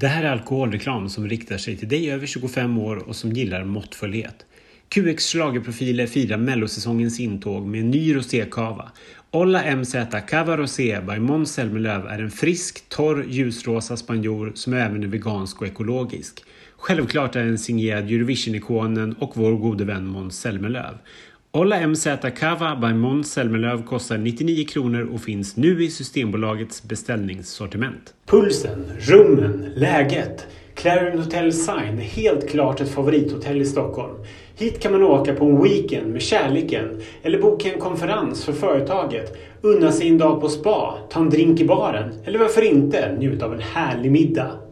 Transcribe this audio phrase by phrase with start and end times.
[0.00, 3.64] Det här är alkoholreklam som riktar sig till dig över 25 år och som gillar
[3.64, 4.46] måttfullhet.
[4.88, 8.92] QX schlagerprofiler firar mellosäsongens intåg med en ny rosékava.
[9.30, 9.94] Olla MZ
[10.28, 15.60] Cava Rosé by Måns Zelmerlöw är en frisk, torr, ljusrosa spanjor som även är vegansk
[15.60, 16.44] och ekologisk.
[16.76, 20.94] Självklart är den signerad Eurovision-ikonen och vår gode vän Måns Zelmerlöw.
[21.50, 22.06] Olla MZ
[22.36, 28.14] Cava by Måns Zelmerlöw kostar 99 kronor och finns nu i Systembolagets beställningssortiment.
[28.26, 30.46] Pulsen, rummen, läget.
[30.74, 34.14] Clarion Hotel Sign är helt klart ett favorithotell i Stockholm.
[34.56, 39.36] Hit kan man åka på en weekend med kärleken eller boka en konferens för företaget,
[39.60, 43.46] unna sig en dag på spa, ta en drink i baren eller varför inte njuta
[43.46, 44.67] av en härlig middag.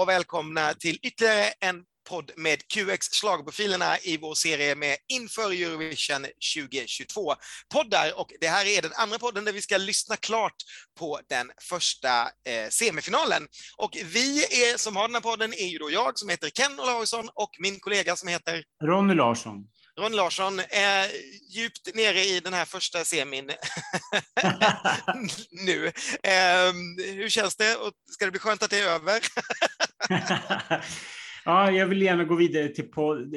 [0.00, 6.26] Och välkomna till ytterligare en podd med QX Schlagerprofilerna i vår serie med Inför Eurovision
[6.56, 7.34] 2022
[7.74, 10.54] poddar och det här är den andra podden där vi ska lyssna klart
[10.98, 13.42] på den första eh, semifinalen.
[13.76, 16.80] Och vi är, som har den här podden är ju då jag som heter Ken
[16.80, 19.64] Olausson och min kollega som heter Ronny Larsson.
[20.00, 21.06] Ron Larsson är
[21.50, 23.44] djupt nere i den här första semin
[25.50, 25.86] nu.
[26.22, 26.72] Eh,
[27.14, 27.76] hur känns det?
[27.76, 29.20] Och ska det bli skönt att det är över?
[31.44, 32.88] ja, jag vill gärna gå vidare till,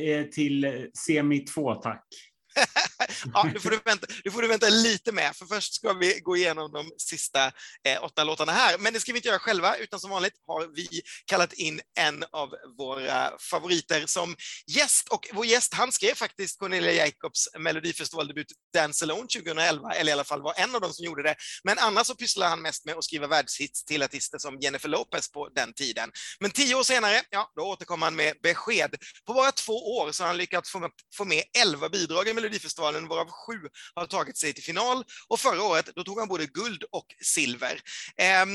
[0.09, 2.05] eh, till semi 2, tack.
[3.33, 6.19] ja, nu får, du vänta, nu får du vänta lite med, för först ska vi
[6.19, 7.45] gå igenom de sista
[7.87, 8.77] eh, åtta låtarna här.
[8.77, 12.23] Men det ska vi inte göra själva, utan som vanligt har vi kallat in en
[12.31, 14.35] av våra favoriter som
[14.67, 15.09] gäst.
[15.09, 20.23] Och vår gäst, han skrev faktiskt Cornelia Jacobs Melodifestivaldebut Dance Alone 2011, eller i alla
[20.23, 21.35] fall var en av dem som gjorde det.
[21.63, 25.31] Men annars så pysslar han mest med att skriva världshits till artister som Jennifer Lopez
[25.31, 26.11] på den tiden.
[26.39, 28.95] Men tio år senare, ja, då återkommer han med besked.
[29.25, 32.33] På bara två år så har han lyckats få med, få med elva bidrag i
[32.43, 35.03] Melodifestivalen, varav sju har tagit sig till final.
[35.27, 37.81] Och förra året, då tog han både guld och silver.
[38.17, 38.45] Eh,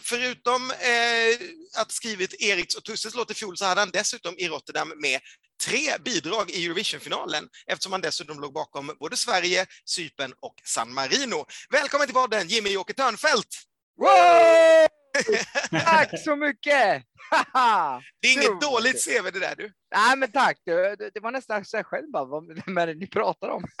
[0.00, 4.48] Förutom eh, att skrivit Eriks och Tusses låt i fjol så hade han dessutom i
[4.48, 5.20] Rotterdam med
[5.64, 11.46] tre bidrag i Eurovisionfinalen eftersom han dessutom låg bakom både Sverige, Cypern och San Marino.
[11.70, 13.62] Välkommen till podden Jimmy Åke Törnfeldt!
[13.98, 15.01] Wow!
[15.70, 17.02] Tack så mycket!
[18.20, 19.72] Det är inget dåligt CV det där du.
[19.94, 20.58] Nej, men tack.
[20.64, 23.64] Det, det, var nästan så här själv bara, vad vem är det ni pratar om?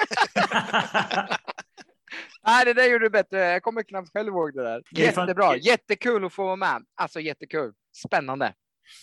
[2.46, 3.38] Nej, det där gjorde du bättre.
[3.38, 4.82] Jag kommer knappt själv ihåg det där.
[4.90, 5.56] Jättebra.
[5.56, 6.84] Jättekul att få vara med.
[6.94, 7.72] Alltså jättekul.
[8.06, 8.54] Spännande.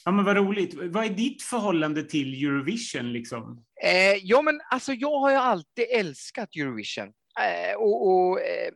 [0.05, 0.73] ja, men vad roligt.
[0.73, 3.65] Vad är ditt förhållande till Eurovision liksom?
[3.83, 7.07] Eh, ja, men alltså jag har ju alltid älskat Eurovision.
[7.39, 8.71] Eh, och och eh,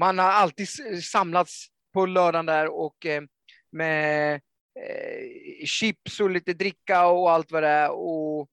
[0.00, 0.68] man har alltid
[1.04, 3.22] samlats på lördagen där och eh,
[3.70, 4.34] med
[4.80, 8.48] eh, chips och lite dricka och allt vad det är och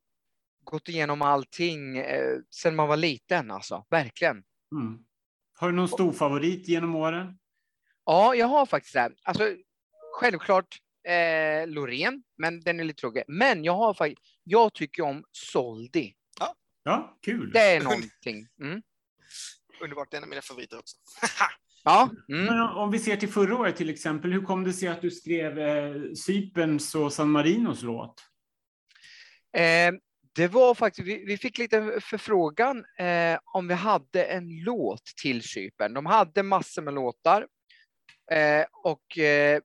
[0.63, 4.43] gått igenom allting eh, sen man var liten alltså, verkligen.
[4.75, 4.99] Mm.
[5.53, 7.37] Har du någon stor favorit genom åren?
[8.05, 9.11] Ja, jag har faktiskt det.
[9.23, 9.43] Alltså,
[10.19, 10.77] självklart
[11.07, 13.23] eh, Loreen, men den är lite tråkig.
[13.27, 16.13] Men jag har faktiskt, jag tycker om Soldi.
[16.83, 17.51] Ja, kul.
[17.51, 18.47] Det är någonting.
[18.61, 18.81] Mm.
[20.11, 20.97] Är en av mina favoriter också.
[21.83, 22.45] Ja, mm.
[22.45, 25.01] Men om- om vi ser till förra året till exempel, hur kom det sig att
[25.01, 25.93] du skrev eh,
[26.25, 28.13] Cyperns och San Marinos låt?
[29.57, 29.91] Eh,
[30.35, 35.41] det var faktiskt, vi, vi fick lite förfrågan eh, om vi hade en låt till
[35.43, 35.93] Cypern.
[35.93, 37.47] De hade massor med låtar
[38.31, 39.61] eh, och eh,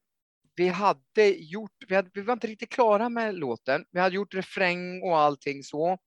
[0.54, 3.84] vi hade gjort, vi, hade, vi var inte riktigt klara med låten.
[3.90, 5.98] Vi hade gjort refräng och allting så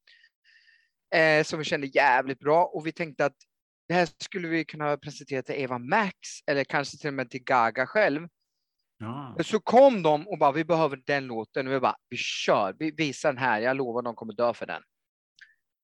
[1.16, 3.36] eh, som vi kände jävligt bra och vi tänkte att
[3.90, 6.14] det här skulle vi kunna presentera till Eva Max
[6.48, 8.28] eller kanske till och med till Gaga själv.
[8.98, 9.38] Ja.
[9.44, 11.68] Så kom de och bara, vi behöver den låten.
[11.68, 13.62] Och vi bara, vi kör, vi visar den här.
[13.62, 14.84] Jag lovar, de kommer dö för den.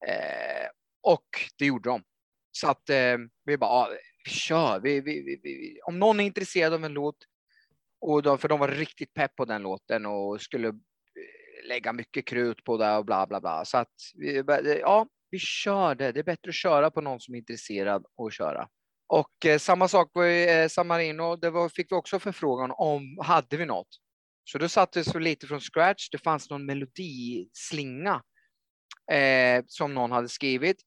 [0.08, 0.68] Eh,
[1.02, 1.26] och
[1.58, 2.04] det gjorde de.
[2.52, 3.90] Så att eh, vi bara,
[4.26, 4.80] vi kör.
[4.80, 7.18] Vi, vi, vi, om någon är intresserad av en låt,
[8.02, 12.26] och de, för de var riktigt pepp på den låten och skulle eh, lägga mycket
[12.26, 13.66] krut på det och bla bla bla.
[13.66, 13.94] Så att
[14.46, 16.12] bara, ja, vi kör det.
[16.12, 18.68] Det är bättre att köra på någon som är intresserad och köra.
[19.08, 21.36] Och eh, samma sak var ju eh, San Marino.
[21.36, 23.88] Det var, fick vi också förfrågan om, hade vi något?
[24.44, 26.10] Så då sattes vi lite från scratch.
[26.10, 28.22] Det fanns någon melodislinga
[29.12, 30.78] eh, som någon hade skrivit.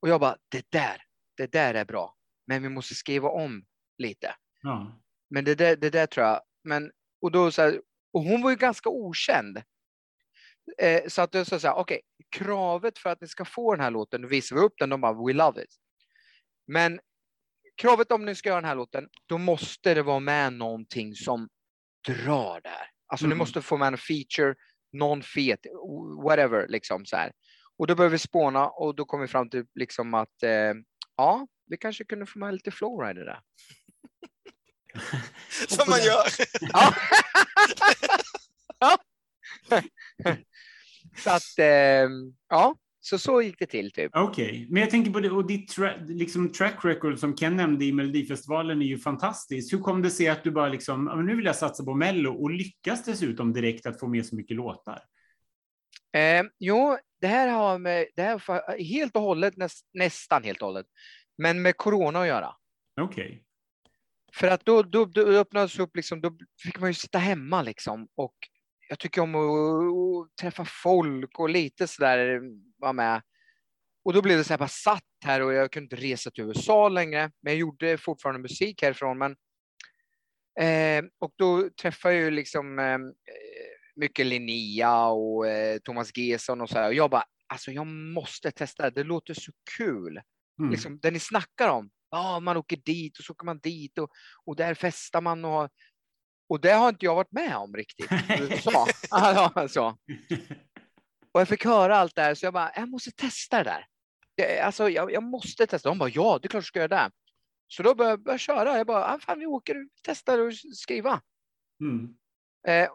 [0.00, 1.02] Och jag bara, det där,
[1.36, 2.14] det där är bra.
[2.46, 3.64] Men vi måste skriva om
[3.98, 4.34] lite.
[4.62, 5.00] Ja.
[5.30, 6.40] Men det där, det där tror jag.
[6.64, 7.80] Men, och då så här,
[8.12, 9.62] Och hon var ju ganska okänd.
[10.78, 12.00] Eh, så att sa så här, okej, okay,
[12.30, 15.00] kravet för att ni ska få den här låten, då visar vi upp den, de
[15.00, 15.74] bara, we love it.
[16.66, 17.00] Men
[17.76, 21.48] kravet om ni ska göra den här låten, då måste det vara med någonting som
[22.08, 22.90] drar där.
[23.06, 23.36] Alltså mm.
[23.36, 24.54] ni måste få med en feature,
[24.92, 25.66] någon fet,
[26.24, 27.32] whatever, liksom så här.
[27.78, 30.74] Och då började vi spåna och då kom vi fram till liksom att eh,
[31.16, 33.40] ja, vi kanske kunde få med lite flowrider där.
[35.68, 36.26] Som man gör.
[36.60, 36.94] ja.
[41.24, 42.08] Så att, eh,
[42.48, 43.92] ja, så så gick det till.
[43.92, 44.10] Typ.
[44.14, 44.66] Okej, okay.
[44.70, 47.92] men jag tänker på det, och ditt tra liksom track record som Ken nämnde i
[47.92, 49.72] Melodifestivalen är ju fantastiskt.
[49.72, 52.50] Hur kom det sig att du bara liksom, nu vill jag satsa på Mello och
[52.50, 55.02] lyckas dessutom direkt att få med så mycket låtar?
[56.16, 60.62] Eh, jo, det här har med, det här har helt och hållet, näst, nästan helt
[60.62, 60.86] och hållet,
[61.38, 62.54] men med corona att göra.
[63.00, 63.26] Okej.
[63.26, 63.40] Okay.
[64.34, 68.08] För att då, då, då öppnades upp, liksom, då fick man ju sitta hemma liksom
[68.16, 68.34] och
[68.88, 72.40] jag tycker om att, träffa folk och lite sådär
[72.78, 73.22] vara med.
[74.04, 76.30] Och då blev det så här, jag bara satt här och jag kunde inte resa
[76.30, 79.18] till USA längre, men jag gjorde fortfarande musik härifrån.
[79.18, 79.36] Men,
[80.60, 82.98] eh, och då träffade jag ju liksom eh,
[83.96, 86.88] mycket Linnea och eh, Thomas Gesson och så här.
[86.88, 90.20] Och jag bara, alltså jag måste testa, det låter så kul.
[90.58, 90.70] Mm.
[90.70, 94.10] Liksom, det ni snackar om, ja, man åker dit och så åker man dit och,
[94.44, 95.68] och där festar man och
[96.48, 98.10] och det har inte jag varit med om riktigt.
[98.62, 98.86] Så.
[99.68, 99.98] så.
[101.32, 103.86] Och jag fick höra allt det här, så jag bara, jag måste testa det där.
[104.62, 105.88] Alltså, jag, jag måste testa.
[105.88, 107.10] De bara, ja, det är klart du ska göra det.
[107.68, 108.76] Så då började jag köra.
[108.76, 111.20] Jag bara, ah, fan, vi åker och testar och skriva.
[111.80, 112.14] Mm.
[112.68, 112.90] Eh,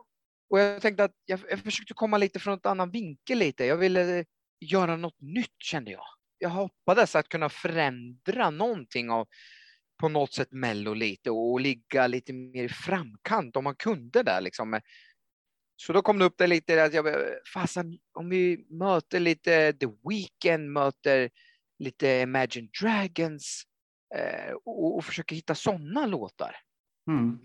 [0.50, 3.66] och jag tänkte att jag, jag försökte komma lite från ett annan vinkel lite.
[3.66, 4.26] Jag ville
[4.60, 6.06] göra något nytt kände jag.
[6.38, 9.28] Jag hoppades att kunna förändra någonting av
[10.00, 14.42] på något sätt Mello lite och ligga lite mer i framkant om man kunde där
[14.42, 14.80] liksom.
[15.76, 17.06] Så då kom det upp det lite att jag
[17.54, 21.30] fasen om vi möter lite The Weeknd, möter
[21.80, 23.64] lite Imagine Dragons
[24.16, 26.56] eh, och, och, försöker hitta sådana låtar.
[27.08, 27.40] Mm.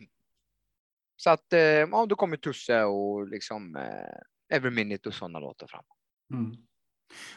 [1.17, 5.67] Så att eh, ja, då kommer Tusse och liksom eh, Every Minute och sådana låtar
[5.67, 5.85] fram.
[6.33, 6.57] Mm.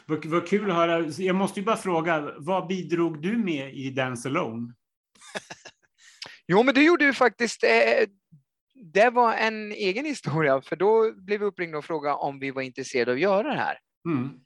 [0.06, 1.06] Vad, vad kul att höra.
[1.18, 4.74] Jag måste ju bara fråga, vad bidrog du med i Dance Alone?
[6.46, 7.64] jo, men det gjorde vi faktiskt.
[7.64, 8.08] Eh,
[8.74, 12.62] det var en egen historia, för då blev vi uppringda och frågade om vi var
[12.62, 13.78] intresserade av att göra det här.
[14.08, 14.40] Mm.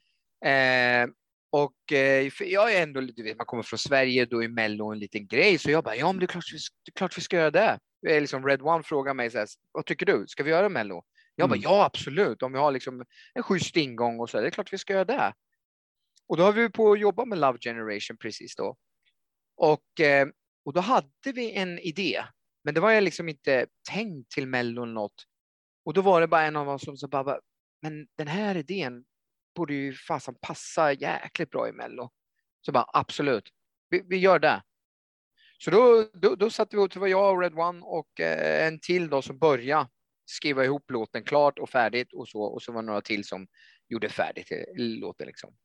[0.45, 1.13] Eh,
[1.51, 4.99] och eh, jag är ändå, du vet, man kommer från Sverige, då är Mello en
[4.99, 7.21] liten grej, så jag bara, ja men det är klart vi, det är klart vi
[7.21, 7.79] ska göra det.
[8.07, 11.03] är liksom Red One frågar mig så här, vad tycker du, ska vi göra Mello?
[11.35, 11.63] Jag bara, mm.
[11.63, 14.77] ja absolut, om vi har liksom en schysst ingång och så, det är klart vi
[14.77, 15.33] ska göra det.
[16.27, 18.77] Och då har vi på att jobba med Love Generation precis då.
[19.57, 20.27] Och eh,
[20.65, 22.23] och då hade vi en idé,
[22.63, 25.25] men det var jag liksom inte tänkt till Mello eller något.
[25.85, 27.39] Och då var det bara en av oss som sa bara,
[27.81, 29.05] men den här idén
[29.55, 32.11] borde ju fasen passa jäkligt bra i Mello.
[32.61, 33.49] Så bara absolut,
[33.89, 34.63] vi, vi gör det.
[35.57, 38.67] Så då, då, då satte vi ihop, det var jag och Red One och eh,
[38.67, 39.89] en till då som började
[40.25, 42.41] skriva ihop låten klart och färdigt och så.
[42.41, 43.47] Och så var det några till som
[43.89, 45.55] gjorde färdigt eh, låten liksom.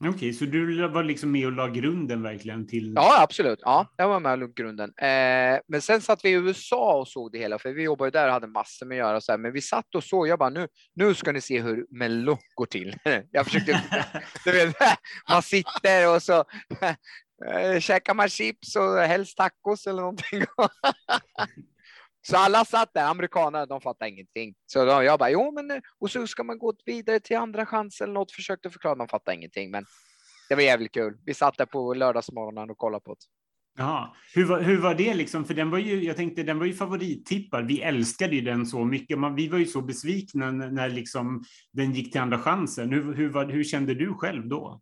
[0.00, 2.92] Okej, okay, så du var liksom med och la grunden verkligen till?
[2.96, 3.58] Ja, absolut.
[3.62, 4.92] Ja, jag var med och la grunden.
[4.96, 8.26] Eh, men sen satt vi i USA och såg det hela, för vi jobbade där
[8.26, 9.20] och hade massor med att göra.
[9.20, 9.38] Så här.
[9.38, 12.66] Men vi satt och såg, jag bara, nu, nu ska ni se hur Mello går
[12.66, 12.96] till.
[13.30, 13.82] jag försökte,
[14.44, 14.76] du vet,
[15.30, 16.44] man sitter och så
[17.46, 20.44] eh, käkar man chips och helst tacos eller någonting.
[22.30, 24.54] Så alla satt där, amerikanerna, de fattade ingenting.
[24.66, 27.66] Så då, jag bara, jo men, eh, och så ska man gå vidare till andra
[27.66, 29.70] chansen, eller något, försökte förklara, de fattade ingenting.
[29.70, 29.84] Men
[30.48, 31.18] det var jävligt kul.
[31.24, 33.20] Vi satt där på lördagsmorgonen och kollade på det.
[33.78, 35.44] Ja, hur var, hur var det liksom?
[35.44, 37.66] För den var ju, jag tänkte, den var ju favorittippad.
[37.66, 39.18] Vi älskade ju den så mycket.
[39.18, 42.92] Man, vi var ju så besvikna när, när liksom den gick till andra chansen.
[42.92, 44.80] Hur, hur, var, hur kände du själv då?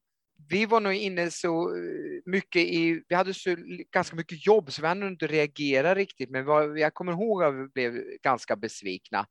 [0.48, 3.56] Vi var nog inne så eh, mycket i, vi hade så
[3.92, 7.68] ganska mycket jobb så vi hann inte reagera riktigt, men jag kommer ihåg att vi
[7.68, 9.26] blev ganska besvikna.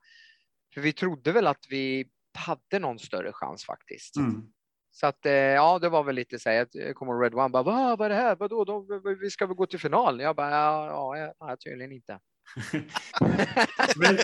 [0.73, 4.17] För vi trodde väl att vi hade någon större chans faktiskt.
[4.17, 4.43] Mm.
[4.91, 7.63] Så att eh, ja, det var väl lite så här, jag kommer Red One bara,
[7.63, 10.19] vad, vad är det här, vadå, de, vi ska väl gå till final?
[10.19, 12.19] Jag bara, ja, ja, ja tydligen inte.
[13.95, 14.17] men,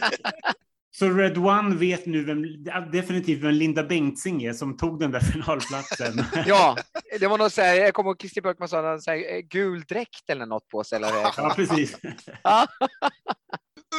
[0.92, 5.20] så Red One vet nu vem, definitivt vem Linda Bengtzing är som tog den där
[5.20, 6.26] finalplatsen.
[6.46, 6.78] ja,
[7.20, 9.84] det var nog så här, jag kommer ihåg Christer Björkman sa så här, eh, gul
[9.84, 10.96] dräkt eller något på sig.
[10.96, 11.98] Eller ja, precis.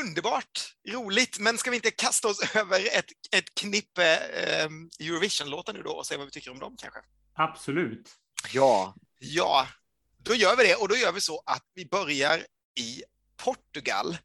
[0.03, 4.69] Underbart, roligt, men ska vi inte kasta oss över ett, ett knippe eh,
[5.07, 7.01] Eurovision-låtar nu då och se vad vi tycker om dem kanske?
[7.35, 8.11] Absolut.
[8.53, 8.95] Ja.
[9.19, 9.67] Ja,
[10.19, 12.39] då gör vi det och då gör vi så att vi börjar
[12.81, 13.03] i
[13.45, 14.17] Portugal.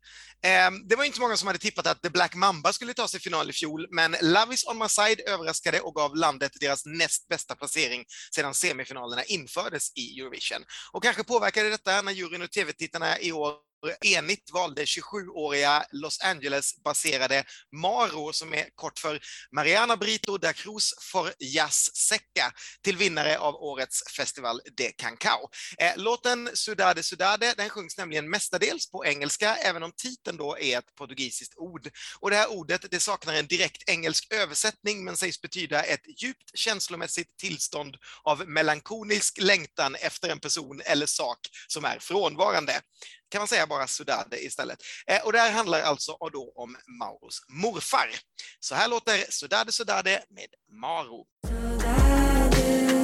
[0.48, 3.20] Ehm, det var inte många som hade tippat att The Black Mamba skulle ta sig
[3.20, 7.28] final i fjol, men Love is on my side överraskade och gav landet deras näst
[7.28, 10.64] bästa placering sedan semifinalerna infördes i Eurovision.
[10.92, 13.54] Och kanske påverkade detta när juryn och tv-tittarna i år
[14.02, 19.20] enigt valde 27-åriga Los Angeles-baserade Maro, som är kort för
[19.52, 22.52] Mariana Brito da Cruz for Jazz Seca,
[22.84, 25.50] till vinnare av årets Festival de Cancao.
[25.78, 30.78] Eh, låten Sudade Sudade, den sjungs nämligen mestadels på engelska, även om titeln då är
[30.78, 31.90] ett portugisiskt ord.
[32.20, 36.52] Och det här ordet, det saknar en direkt engelsk översättning, men sägs betyda ett djupt
[36.54, 42.82] känslomässigt tillstånd av melankonisk längtan efter en person eller sak som är frånvarande
[43.30, 44.80] kan man säga bara Sudade istället.
[45.08, 48.10] Eh, och det här handlar alltså då om Mauros morfar.
[48.60, 50.48] Så här låter Sudade Sudade med
[50.82, 51.26] Maro.
[51.48, 52.97] Sudade.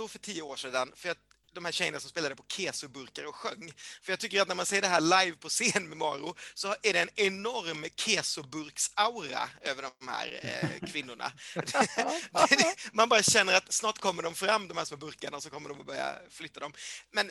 [0.00, 0.92] Erato för tio år sedan?
[0.96, 1.18] För att
[1.52, 3.72] de här tjejerna som spelade på kesoburkar och sjöng.
[4.02, 6.74] För jag tycker att när man ser det här live på scen med Maro så
[6.82, 11.32] är det en enorm kesoburksaura över de här eh, kvinnorna.
[12.92, 15.68] man bara känner att snart kommer de fram, de här små burkarna, och så kommer
[15.68, 16.72] de att börja flytta dem.
[17.12, 17.30] Men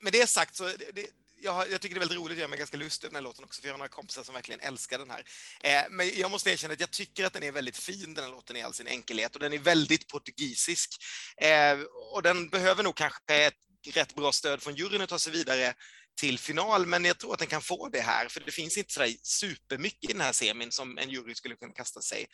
[0.00, 1.06] med det sagt så det,
[1.44, 3.30] jag, jag, tycker det är väldigt roligt, jag gör mig ganska lustig över den här
[3.30, 5.24] låten också, för jag har några kompisar som verkligen älskar den här.
[5.60, 8.30] Eh, men jag måste erkänna att jag tycker att den är väldigt fin, den här
[8.30, 10.90] låten i all sin enkelhet, och den är väldigt portugisisk.
[11.36, 11.78] Eh,
[12.12, 13.54] och den behöver nog kanske ett
[13.92, 15.74] rätt bra stöd från juryn att ta sig vidare
[16.20, 18.92] till final, men jag tror att den kan få det här, för det finns inte
[18.92, 22.26] så supermycket i den här semin som en jury skulle kunna kasta sig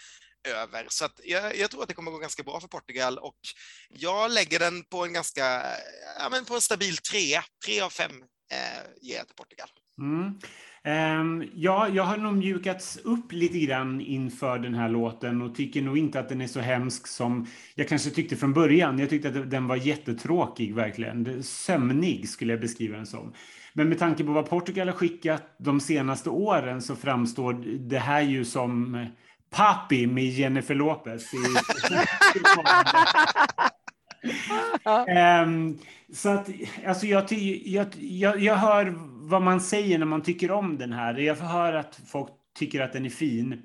[0.48, 0.86] över.
[0.88, 3.38] Så att jag, jag, tror att det kommer gå ganska bra för Portugal och
[3.88, 5.76] jag lägger den på en ganska,
[6.18, 8.12] ja men på en stabil trea, tre av fem
[9.00, 9.68] ger jag till Portugal.
[10.00, 10.38] Mm.
[10.84, 15.82] Um, ja, jag har nog mjukats upp lite grann inför den här låten och tycker
[15.82, 18.98] nog inte att den är så hemsk som jag kanske tyckte från början.
[18.98, 21.42] Jag tyckte att den var jättetråkig verkligen.
[21.42, 23.32] Sömnig skulle jag beskriva den som.
[23.72, 27.52] Men med tanke på vad Portugal har skickat de senaste åren så framstår
[27.88, 29.06] det här ju som
[29.50, 31.30] Papi med Jennifer Lopez
[35.44, 35.78] um,
[36.12, 36.48] så att,
[36.86, 37.32] alltså jag,
[37.64, 38.94] jag, jag, jag hör
[39.28, 41.14] vad man säger när man tycker om den här.
[41.14, 43.62] Jag hör att folk tycker att den är fin.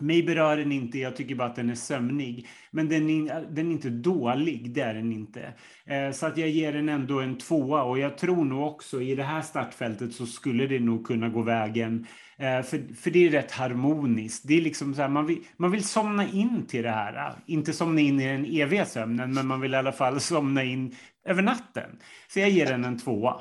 [0.00, 2.48] Mig berör den inte, jag tycker bara att den är sömnig.
[2.70, 5.54] Men den är, den är inte dålig, det är den inte.
[5.86, 9.14] Eh, så att jag ger den ändå en tvåa och jag tror nog också i
[9.14, 12.06] det här startfältet så skulle det nog kunna gå vägen.
[12.42, 14.42] Eh, för, för det är rätt harmoniskt.
[14.48, 17.34] Det är liksom så här, man, vill, man vill somna in till det här.
[17.46, 20.96] Inte somna in i den eviga sömnen, men man vill i alla fall somna in
[21.24, 21.98] över natten.
[22.28, 23.40] Så jag ger den en tvåa.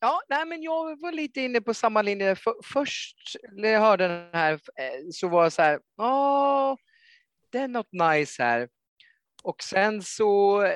[0.00, 2.36] Ja, nej, men jag var lite inne på samma linje.
[2.36, 6.76] För, först när jag hörde den här eh, så var jag så här, Ja,
[7.50, 8.68] det är något nice här.
[9.42, 10.72] Och sen så, eh,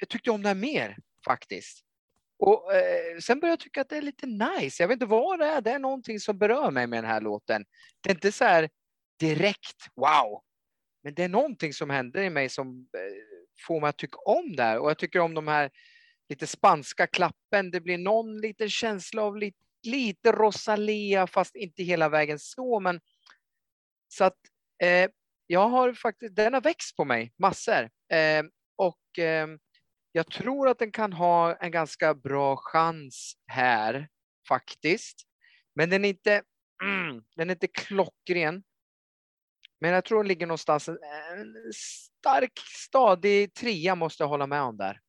[0.00, 1.84] jag tyckte om det här mer faktiskt.
[2.40, 4.82] Och eh, sen började jag tycka att det är lite nice.
[4.82, 5.60] Jag vet inte vad det är.
[5.60, 7.64] Det är någonting som berör mig med den här låten.
[8.00, 8.68] Det är inte så här
[9.18, 10.42] direkt wow.
[11.02, 13.16] Men det är någonting som händer i mig som eh,
[13.66, 14.78] får mig att tycka om det här.
[14.78, 15.70] Och jag tycker om de här
[16.28, 17.70] lite spanska klappen.
[17.70, 22.80] Det blir någon liten känsla av lite, lite Rosalia, fast inte hela vägen så.
[22.80, 23.00] Men
[24.08, 24.38] så att
[24.82, 25.10] eh,
[25.46, 27.90] jag har faktiskt, den har växt på mig massor.
[28.12, 28.44] Eh,
[28.76, 29.48] och eh,
[30.12, 34.08] jag tror att den kan ha en ganska bra chans här
[34.48, 35.22] faktiskt.
[35.74, 36.42] Men den är inte,
[36.82, 38.62] mm, den är inte klockren.
[39.80, 40.96] Men jag tror den ligger någonstans, en
[41.74, 42.52] stark,
[42.88, 45.00] stadig trea måste jag hålla med om där.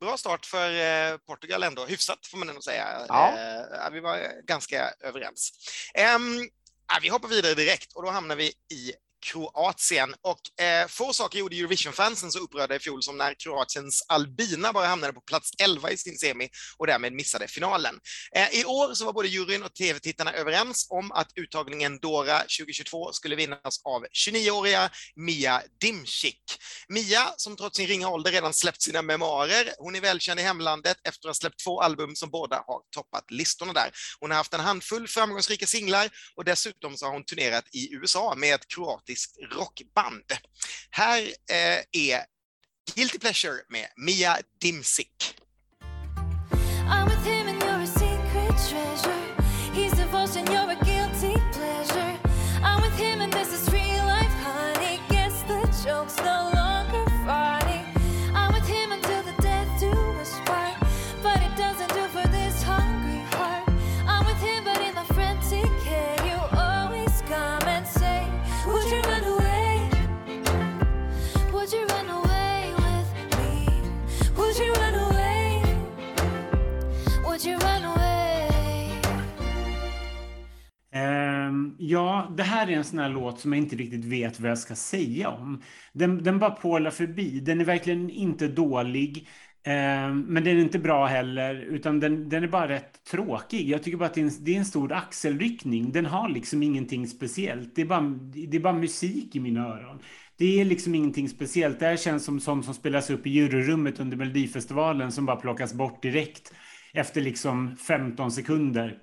[0.00, 3.06] Bra start för eh, Portugal ändå, hyfsat får man ändå säga.
[3.08, 3.38] Ja.
[3.38, 5.52] Eh, vi var ganska överens.
[6.16, 6.48] Um,
[7.02, 10.14] vi hoppar vidare direkt och då hamnar vi i Kroatien.
[10.22, 14.86] Och eh, få saker gjorde Eurovision-fansen så upprörda i fjol som när Kroatiens Albina bara
[14.86, 16.48] hamnade på plats 11 i sin semi
[16.78, 18.00] och därmed missade finalen.
[18.36, 23.12] Eh, I år så var både juryn och tv-tittarna överens om att uttagningen Dora 2022
[23.12, 26.42] skulle vinnas av 29-åriga Mia Dimcik.
[26.88, 30.96] Mia, som trots sin ringa ålder redan släppt sina memoarer, hon är välkänd i hemlandet
[31.04, 33.90] efter att ha släppt två album som båda har toppat listorna där.
[34.20, 38.34] Hon har haft en handfull framgångsrika singlar och dessutom så har hon turnerat i USA
[38.36, 39.09] med ett kroatiskt
[39.50, 40.24] rockband.
[40.90, 42.24] Här eh, är
[42.94, 45.39] Guilty Pleasure med Mia Dimsick.
[81.80, 84.58] Ja, det här är en sån här låt som jag inte riktigt vet vad jag
[84.58, 85.62] ska säga om.
[85.92, 87.40] Den, den bara pålar förbi.
[87.40, 89.28] Den är verkligen inte dålig.
[89.62, 93.68] Eh, men den är inte bra heller, utan den, den är bara rätt tråkig.
[93.68, 95.92] Jag tycker bara att det är, en, det är en stor axelryckning.
[95.92, 97.74] Den har liksom ingenting speciellt.
[97.74, 98.00] Det är bara,
[98.50, 99.98] det är bara musik i mina öron.
[100.36, 101.80] Det är liksom ingenting speciellt.
[101.80, 105.74] Det här känns som sånt som spelas upp i juryrummet under Melodifestivalen som bara plockas
[105.74, 106.52] bort direkt
[106.92, 108.98] efter liksom 15 sekunder.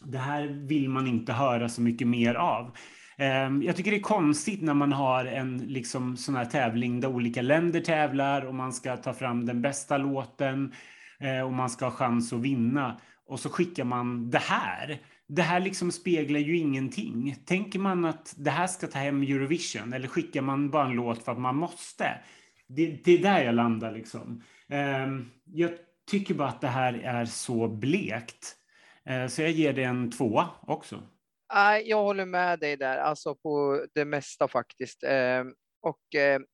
[0.00, 2.76] Det här vill man inte höra så mycket mer av.
[3.18, 7.08] Ehm, jag tycker det är konstigt när man har en liksom sån här tävling där
[7.08, 10.72] olika länder tävlar och man ska ta fram den bästa låten
[11.20, 13.00] eh, och man ska ha chans att vinna.
[13.26, 14.98] Och så skickar man det här.
[15.28, 17.36] Det här liksom speglar ju ingenting.
[17.44, 21.24] Tänker man att det här ska ta hem Eurovision eller skickar man bara en låt
[21.24, 22.18] för att man måste?
[22.68, 24.42] Det, det är där jag landar liksom.
[24.68, 25.70] Ehm, jag
[26.10, 28.54] tycker bara att det här är så blekt.
[29.08, 31.02] Eh, så jag ger det en tvåa också.
[31.84, 35.02] Jag håller med dig där, alltså på det mesta faktiskt.
[35.02, 36.44] Ehm, och, ehm,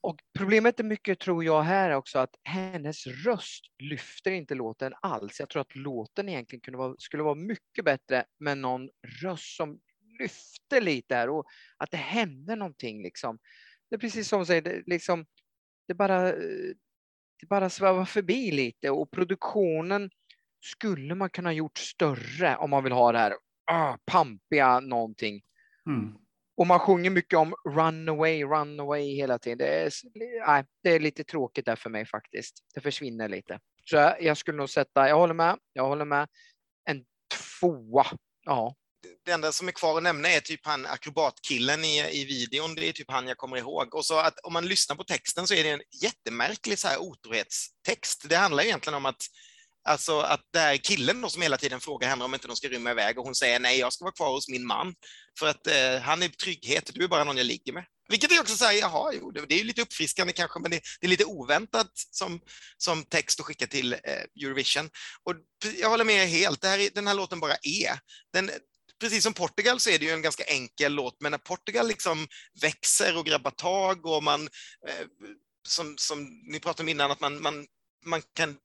[0.00, 5.40] och problemet är mycket, tror jag, här också att hennes röst lyfter inte låten alls.
[5.40, 8.88] Jag tror att låten egentligen kunde vara, skulle vara mycket bättre med någon
[9.22, 9.80] röst som
[10.20, 11.46] lyfte lite här och
[11.76, 13.38] att det hände någonting liksom.
[13.90, 15.26] Det är precis som du säger, det, liksom,
[15.88, 16.74] det bara, eh,
[17.40, 20.10] det bara svävar förbi lite och produktionen
[20.60, 23.34] skulle man kunna gjort större om man vill ha det här
[23.70, 25.42] ah, pampiga någonting.
[25.86, 26.14] Mm.
[26.56, 29.58] Och man sjunger mycket om run away, run away hela tiden.
[29.58, 29.92] Det är,
[30.46, 32.54] nej, det är lite tråkigt där för mig faktiskt.
[32.74, 33.60] Det försvinner lite.
[33.84, 36.28] Så jag, jag skulle nog sätta, jag håller med, jag håller med,
[36.84, 37.04] en
[37.60, 38.06] tvåa.
[38.44, 38.74] Ja,
[39.24, 42.88] det enda som är kvar att nämna är typ han akrobatkillen i, i videon, det
[42.88, 43.94] är typ han jag kommer ihåg.
[43.94, 46.98] Och så att om man lyssnar på texten så är det en jättemärklig så här
[46.98, 48.28] otrohetstext.
[48.28, 49.22] Det handlar egentligen om att
[49.88, 52.68] Alltså att det är killen då som hela tiden frågar henne om inte de ska
[52.68, 54.94] rymma iväg och hon säger nej, jag ska vara kvar hos min man
[55.38, 57.84] för att eh, han är trygghet, du är bara någon jag ligger med.
[58.08, 60.70] Vilket är också så här, jaha, jo, det, det är ju lite uppfriskande kanske, men
[60.70, 62.40] det, det är lite oväntat som,
[62.76, 64.90] som text att skicka till eh, Eurovision.
[65.24, 65.34] Och
[65.78, 67.98] jag håller med er helt, det här, den här låten bara är.
[68.32, 68.50] Den,
[69.00, 72.26] precis som Portugal så är det ju en ganska enkel låt, men när Portugal liksom
[72.62, 74.42] växer och grabbar tag och man,
[74.88, 75.06] eh,
[75.68, 77.66] som, som ni pratade om innan, att man, man,
[78.06, 78.56] man kan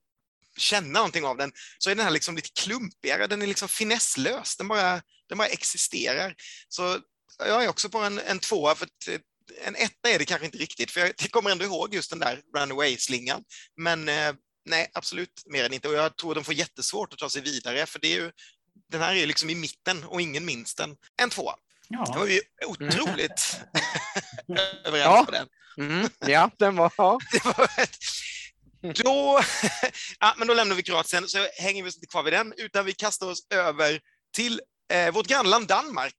[0.57, 4.57] känna någonting av den, så är den här liksom lite klumpigare, den är liksom finesslös,
[4.57, 6.35] den bara, den bara existerar.
[6.69, 6.99] Så
[7.39, 9.19] jag är också på en, en tvåa, för att, eh,
[9.65, 12.41] en etta är det kanske inte riktigt, för jag, kommer ändå ihåg just den där
[12.57, 13.43] runaway-slingan.
[13.77, 14.33] Men eh,
[14.65, 15.87] nej, absolut mer än inte.
[15.87, 18.31] Och jag tror de får jättesvårt att ta sig vidare, för det är ju,
[18.91, 20.95] den här är ju liksom i mitten och ingen minns den.
[21.21, 21.55] En tvåa.
[21.89, 23.57] Det var Ja, vi otroligt
[24.85, 25.25] överens Ja.
[25.25, 25.47] på den.
[25.77, 26.93] mm, ja den var...
[26.97, 27.19] Ja.
[27.31, 27.97] Det var ett...
[28.83, 29.39] Då,
[30.19, 32.85] ja, men då lämnar vi Kroatien, så hänger vi oss inte kvar vid den, utan
[32.85, 33.99] vi kastar oss över
[34.35, 34.61] till
[34.93, 36.15] eh, vårt grannland Danmark.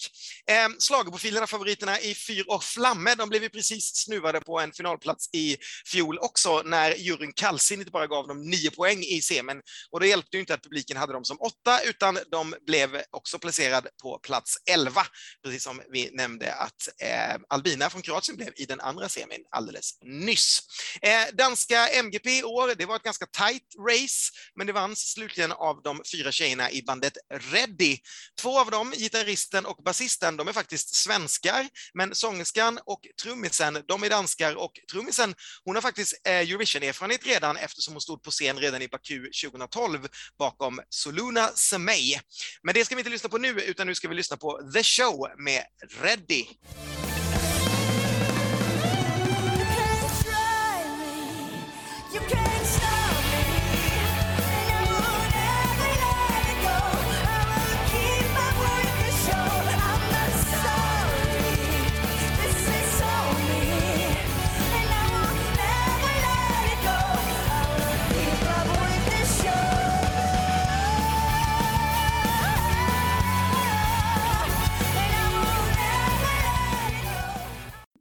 [0.51, 5.29] Eh, Schlagerprofilerna, favoriterna i Fyr och Flamme, de blev ju precis snuvade på en finalplats
[5.33, 5.57] i
[5.87, 9.63] fjol också, när juryn kallsinnigt bara gav dem nio poäng i semin.
[9.91, 13.39] Och det hjälpte ju inte att publiken hade dem som åtta, utan de blev också
[13.39, 15.07] placerade på plats elva,
[15.45, 19.99] precis som vi nämnde att eh, Albina från Kroatien blev i den andra semin alldeles
[20.03, 20.61] nyss.
[21.03, 25.53] Eh, danska MGP i år, det var ett ganska tight race, men det vanns slutligen
[25.53, 27.13] av de fyra tjejerna i bandet
[27.53, 27.99] Ready.
[28.41, 34.05] Två av dem, gitarristen och basisten, de är faktiskt svenskar, men sångerskan och trummisen, de
[34.05, 38.59] är danskar och trummisen, hon har faktiskt eh, Eurovision-erfarenhet redan eftersom hon stod på scen
[38.59, 42.19] redan i Baku 2012 bakom Soluna Semey.
[42.63, 44.83] Men det ska vi inte lyssna på nu, utan nu ska vi lyssna på The
[44.83, 45.65] Show med
[46.03, 46.45] Ready.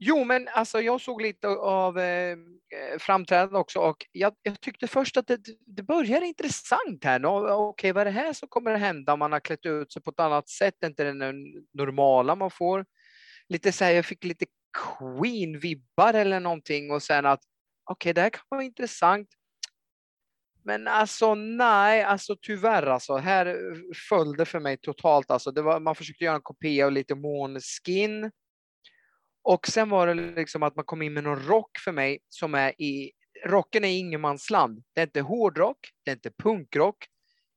[0.06, 4.88] Jo, men alltså jag såg lite av eh, eh, framträdande också och jag, jag tyckte
[4.88, 7.20] först att det, det började intressant här.
[7.20, 9.94] Nå, Okej, vad är det här som kommer att hända om man har klätt ut
[9.94, 11.34] sig på ett annat sätt, inte det
[11.74, 12.86] normala man får.
[13.50, 14.46] Lite så här, jag fick lite
[14.78, 17.42] Queen-vibbar eller någonting och sen att
[17.90, 19.28] okej, det här kan vara intressant.
[20.64, 23.18] Men alltså nej, alltså tyvärr alltså.
[23.18, 23.58] Här
[24.10, 25.52] föll det för mig totalt alltså.
[25.52, 28.32] Det var, man försökte göra en kopia av lite Måneskin.
[29.44, 32.56] Och sen var det liksom att man kom in med någon rock för mig som
[32.56, 33.12] är i,
[33.46, 34.84] rocken är ingenmansland.
[34.96, 37.06] Det är inte hårdrock, det är inte punkrock.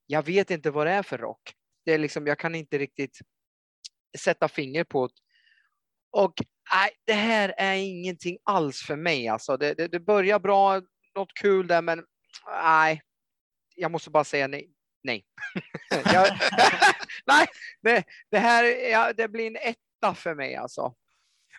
[0.07, 1.53] Jag vet inte vad det är för rock.
[1.85, 3.19] Det är liksom, jag kan inte riktigt
[4.19, 5.13] sätta finger på det.
[6.11, 6.35] Och
[6.73, 9.57] nej, det här är ingenting alls för mig alltså.
[9.57, 10.83] Det, det, det börjar bra,
[11.15, 12.05] något kul där, men
[12.63, 13.03] nej,
[13.75, 14.71] jag måste bara säga nej.
[15.03, 15.25] Nej,
[16.05, 16.29] jag,
[17.27, 17.47] nej
[17.83, 20.95] det, det här ja, det blir en etta för mig alltså.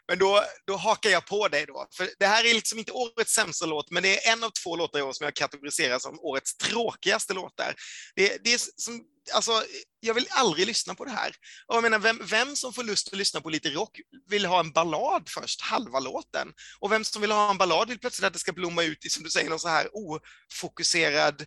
[0.08, 1.88] Men då, då hakar jag på dig då.
[1.94, 4.76] För det här är liksom inte årets sämsta låt, men det är en av två
[4.76, 7.76] låtar i år som jag kategoriserar som årets tråkigaste låtar.
[8.16, 9.02] Det, det är som,
[9.34, 9.64] alltså,
[10.00, 11.32] jag vill aldrig lyssna på det här.
[11.68, 14.60] Och jag menar, vem, vem som får lust att lyssna på lite rock vill ha
[14.60, 16.48] en ballad först, halva låten.
[16.80, 19.10] Och vem som vill ha en ballad vill plötsligt att det ska blomma ut i,
[19.10, 21.46] som du säger, någon så här ofokuserad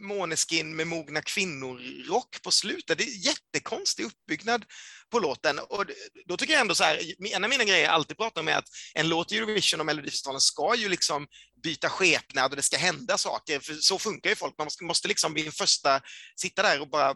[0.00, 2.98] Måneskin med mogna kvinnor-rock på slutet.
[2.98, 4.64] Det är jättekonstig uppbyggnad
[5.10, 5.58] på låten.
[5.58, 5.84] Och
[6.26, 7.00] då tycker jag ändå så här,
[7.34, 9.86] en av mina grejer jag alltid pratar om är att en låt i Eurovision och
[9.86, 11.26] Melodifestivalen ska ju liksom
[11.62, 14.54] byta skepnad och det ska hända saker, för så funkar ju folk.
[14.58, 16.00] Man måste, måste liksom vid en första
[16.36, 17.14] sitta där och bara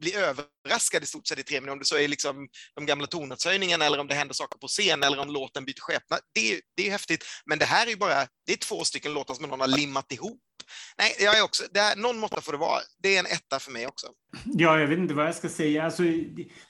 [0.00, 3.06] bli överraskad i stort sett i tre minuter, om det så är liksom de gamla
[3.06, 6.20] tonartshöjningarna eller om det händer saker på scen eller om låten byter skepnad.
[6.34, 9.12] Det, är- det är häftigt, men det här är ju bara, det är två stycken
[9.12, 10.40] låtar som någon har limmat ihop.
[10.98, 12.80] Nej, jag är också, det här, någon måtta får det vara.
[13.02, 14.06] Det är en etta för mig också.
[14.44, 15.84] Ja, jag vet inte vad jag ska säga.
[15.84, 16.02] Alltså,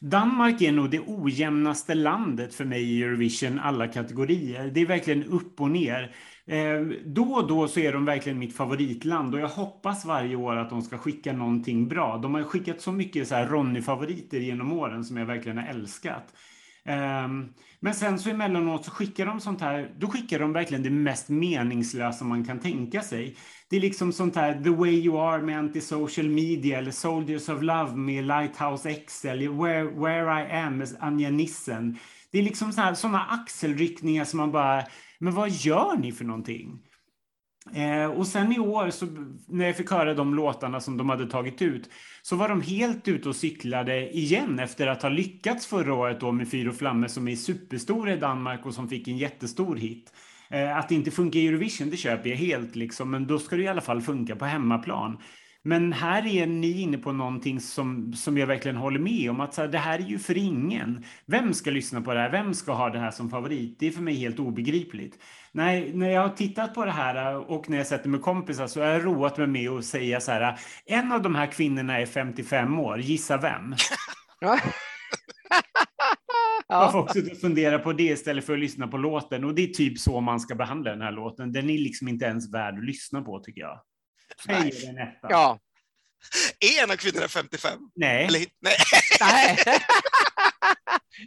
[0.01, 4.71] Danmark är nog det ojämnaste landet för mig i Eurovision, alla kategorier.
[4.71, 6.15] Det är verkligen upp och ner.
[6.47, 10.57] Eh, då och då så är de verkligen mitt favoritland och jag hoppas varje år
[10.57, 12.17] att de ska skicka någonting bra.
[12.17, 16.35] De har skickat så mycket så här Ronny-favoriter genom åren som jag verkligen har älskat.
[16.85, 17.49] Ehm,
[17.81, 21.29] men sen så emellanåt så skickar de sånt här, då skickar de verkligen det mest
[21.29, 23.37] meningslösa man kan tänka sig.
[23.71, 27.63] Det är liksom sånt här The way you are med antisocial media eller Soldiers of
[27.63, 31.99] Love med Lighthouse X eller Where, Where I am med Anja Nissen.
[32.33, 34.85] Det är liksom såna, axelryckningar som man bara,
[35.19, 36.90] men vad gör ni för någonting?
[37.75, 39.07] Eh, och sen i år, så,
[39.47, 41.91] när jag fick höra de låtarna som de hade tagit ut,
[42.23, 46.33] så var de helt ute och cyklade igen efter att ha lyckats förra året då
[46.33, 50.13] med Fyr och Flamme som är superstora i Danmark och som fick en jättestor hit.
[50.51, 53.57] Eh, att det inte funkar i Eurovision, det köper jag helt liksom, men då ska
[53.57, 55.19] det i alla fall funka på hemmaplan.
[55.63, 59.41] Men här är ni inne på någonting som, som jag verkligen håller med om.
[59.41, 61.05] Att så här, det här är ju för ingen.
[61.27, 62.31] Vem ska lyssna på det här?
[62.31, 63.77] Vem ska ha det här som favorit?
[63.79, 65.19] Det är för mig helt obegripligt.
[65.53, 68.81] Nej, när jag har tittat på det här och när jag sätter med kompisar så
[68.81, 70.59] har jag roat mig med att säga så här.
[70.87, 73.01] En av de här kvinnorna är 55 år.
[73.01, 73.75] Gissa vem?
[74.41, 74.59] Ja.
[76.69, 79.45] Jag får också fundera på det istället för att lyssna på låten.
[79.45, 81.53] Och det är typ så man ska behandla den här låten.
[81.53, 83.81] Den är liksom inte ens värd att lyssna på tycker jag.
[84.47, 84.87] Säg Nej.
[84.87, 85.27] en etta.
[85.31, 85.59] ja.
[86.61, 87.79] Är en av kvinnorna 55?
[87.95, 88.25] Nej.
[88.27, 88.77] Eller, nej,
[89.21, 89.59] Nej.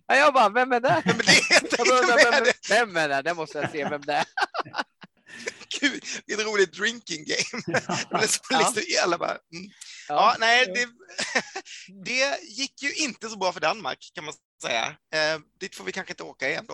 [0.08, 1.02] Ja, jag bara, vem är det?
[1.06, 3.22] men det är inte Jag bara, inte vem, med vem, är det?
[3.22, 4.26] Det måste jag se vem det är.
[5.80, 7.64] Gud, det är ett roligt drinking game.
[8.10, 8.72] Det blir så Ja.
[8.76, 9.70] liksom, alla bara, mm.
[10.08, 10.74] Ja, nej, ja.
[10.74, 10.88] det,
[12.06, 14.86] det gick ju inte så bra för Danmark kan man säga.
[15.14, 16.74] Eh, dit får vi kanske inte åka igen då.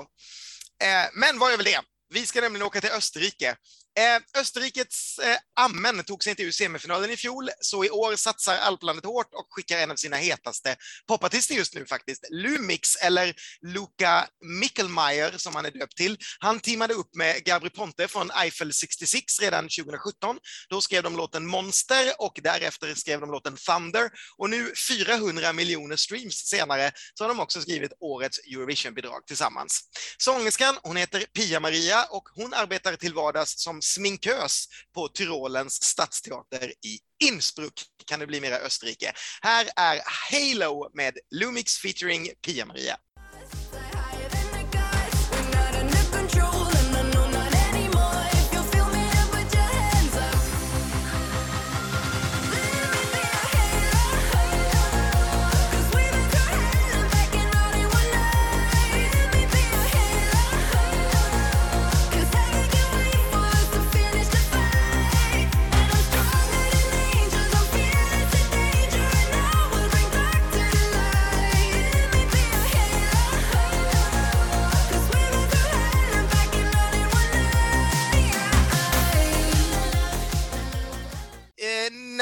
[0.86, 1.82] Eh, men vad är väl det?
[2.14, 3.56] Vi ska nämligen åka till Österrike.
[4.00, 8.58] Eh, Österrikets eh, Ammen tog sig inte ur semifinalen i fjol, så i år satsar
[8.58, 10.76] alplandet hårt och skickar en av sina hetaste
[11.08, 12.28] popartister just nu faktiskt.
[12.32, 14.28] Lumix, eller Luca
[14.62, 16.18] Mickelmeier som han är döpt till.
[16.40, 20.38] Han teamade upp med Gabri Ponte från Eiffel 66 redan 2017.
[20.70, 24.10] Då skrev de låten Monster och därefter skrev de låten Thunder.
[24.38, 29.82] Och nu 400 miljoner streams senare så har de också skrivit årets Eurovision-bidrag tillsammans.
[30.18, 37.00] Sångerskan, hon heter Pia-Maria och hon arbetar till vardags som sminkös på Tyrolens stadsteater i
[37.24, 39.14] Innsbruck, kan det bli mera Österrike.
[39.42, 42.98] Här är Halo med Lumix featuring Pia-Maria.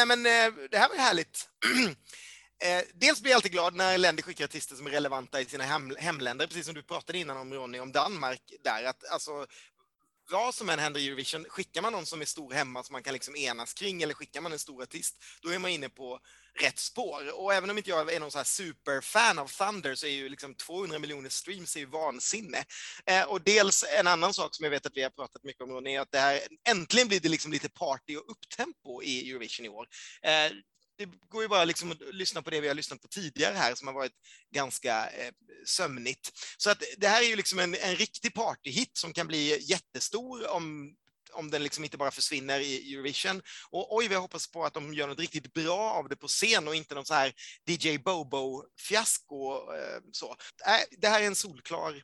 [0.05, 1.49] Men eh, det här var ju härligt.
[2.59, 5.63] Eh, dels blir jag alltid glad när länder skickar artister som är relevanta i sina
[5.63, 8.83] hem, hemländer, precis som du pratade innan om Ronny, om Danmark där.
[8.83, 9.45] Att, alltså,
[10.31, 13.03] vad som än händer i Eurovision, skickar man någon som är stor hemma som man
[13.03, 16.19] kan liksom enas kring eller skickar man en stor artist, då är man inne på
[16.61, 17.39] rätt spår.
[17.39, 20.29] Och även om inte jag är någon så här superfan av Thunder så är ju
[20.29, 22.63] liksom 200 miljoner streams är ju vansinne.
[23.05, 25.71] Eh, och dels en annan sak som jag vet att vi har pratat mycket om
[25.71, 26.39] Ronny, är att det här,
[26.69, 29.87] äntligen blir det liksom lite party och upptempo i Eurovision i år.
[30.21, 30.51] Eh,
[30.97, 33.75] det går ju bara liksom att lyssna på det vi har lyssnat på tidigare här
[33.75, 34.15] som har varit
[34.53, 35.31] ganska eh,
[35.65, 36.31] sömnigt.
[36.57, 40.47] Så att det här är ju liksom en, en riktig partyhit som kan bli jättestor
[40.47, 40.95] om
[41.33, 43.41] om den liksom inte bara försvinner i Eurovision.
[43.69, 46.67] Och oj, vi hoppas på att de gör något riktigt bra av det på scen
[46.67, 47.33] och inte någon så här
[47.65, 49.53] DJ Bobo-fiasko.
[49.53, 50.29] Eh, så.
[50.65, 52.01] Äh, det här är en solklar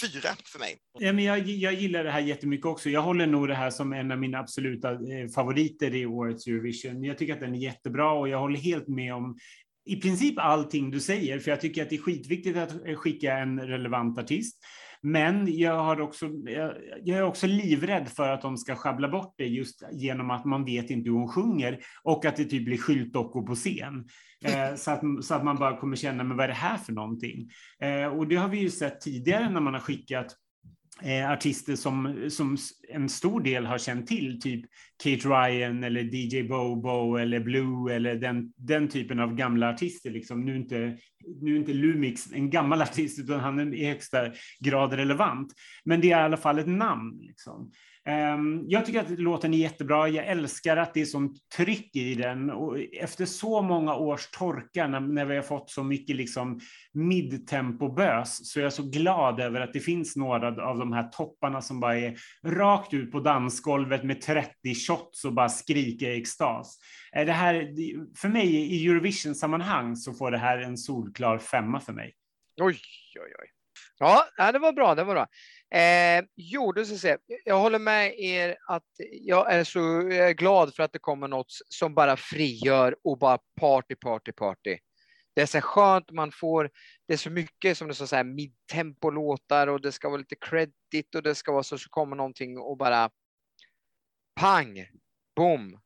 [0.00, 0.76] fyra för mig.
[0.98, 2.90] Ja, men jag, jag gillar det här jättemycket också.
[2.90, 7.04] Jag håller nog det här som en av mina absoluta eh, favoriter i årets Eurovision.
[7.04, 9.38] Jag tycker att den är jättebra och jag håller helt med om
[9.86, 13.60] i princip allting du säger, för jag tycker att det är skitviktigt att skicka en
[13.60, 14.58] relevant artist.
[15.06, 16.26] Men jag, har också,
[17.04, 20.64] jag, är också livrädd för att de ska sjabbla bort det just genom att man
[20.64, 24.08] vet inte hur hon sjunger och att det typ blir skyltdockor på scen.
[24.44, 26.92] Eh, så, att, så att man bara kommer känna, men vad är det här för
[26.92, 27.50] någonting?
[27.80, 30.36] Eh, och det har vi ju sett tidigare när man har skickat
[31.02, 32.56] eh, artister som, som
[32.88, 34.64] en stor del har känt till, typ
[35.02, 40.10] Kate Ryan eller DJ Bobo eller Blue eller den, den typen av gamla artister.
[40.10, 40.44] Liksom.
[40.44, 40.98] Nu, är inte,
[41.40, 44.18] nu är inte Lumix en gammal artist, utan han är i högsta
[44.60, 45.52] grad relevant.
[45.84, 47.18] Men det är i alla fall ett namn.
[47.20, 47.70] Liksom.
[48.06, 50.08] Ehm, jag tycker att låten är jättebra.
[50.08, 52.50] Jag älskar att det är sånt tryck i den.
[52.50, 56.60] Och efter så många års torka, när, när vi har fått så mycket liksom
[56.92, 61.62] midtempobös, så är jag så glad över att det finns några av de här topparna
[61.62, 66.78] som bara är rakt ut på dansgolvet med 30 shots och bara skriker i extas.
[67.16, 67.54] Eh, det här,
[68.16, 72.14] för mig i Eurovision-sammanhang så får det här en solklar femma för mig.
[72.60, 72.78] Oj,
[73.20, 73.48] oj, oj.
[73.98, 74.94] Ja, det var bra.
[74.94, 75.26] Det var bra.
[75.74, 77.16] Eh, jo, du ska se.
[77.44, 79.78] Jag håller med er att jag är så
[80.10, 84.32] jag är glad för att det kommer något som bara frigör och bara party, party,
[84.32, 84.78] party.
[85.34, 86.70] Det är så skönt, man får,
[87.08, 91.14] det är så mycket som det så här midtempo-låtar och det ska vara lite credit
[91.16, 93.10] och det ska vara så, så kommer någonting och bara
[94.40, 94.86] pang,
[95.36, 95.80] boom,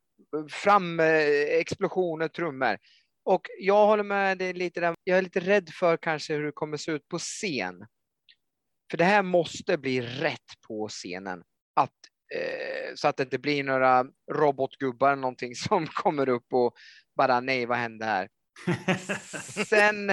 [0.50, 2.78] fram explosioner, trummor.
[3.24, 4.94] Och jag håller med dig lite där.
[5.04, 7.86] Jag är lite rädd för kanske hur det kommer se ut på scen.
[8.90, 11.42] För det här måste bli rätt på scenen.
[11.76, 11.94] Att,
[12.34, 16.74] eh, så att det inte blir några robotgubbar eller någonting som kommer upp och
[17.16, 18.28] bara nej, vad hände här?
[19.66, 20.12] sen,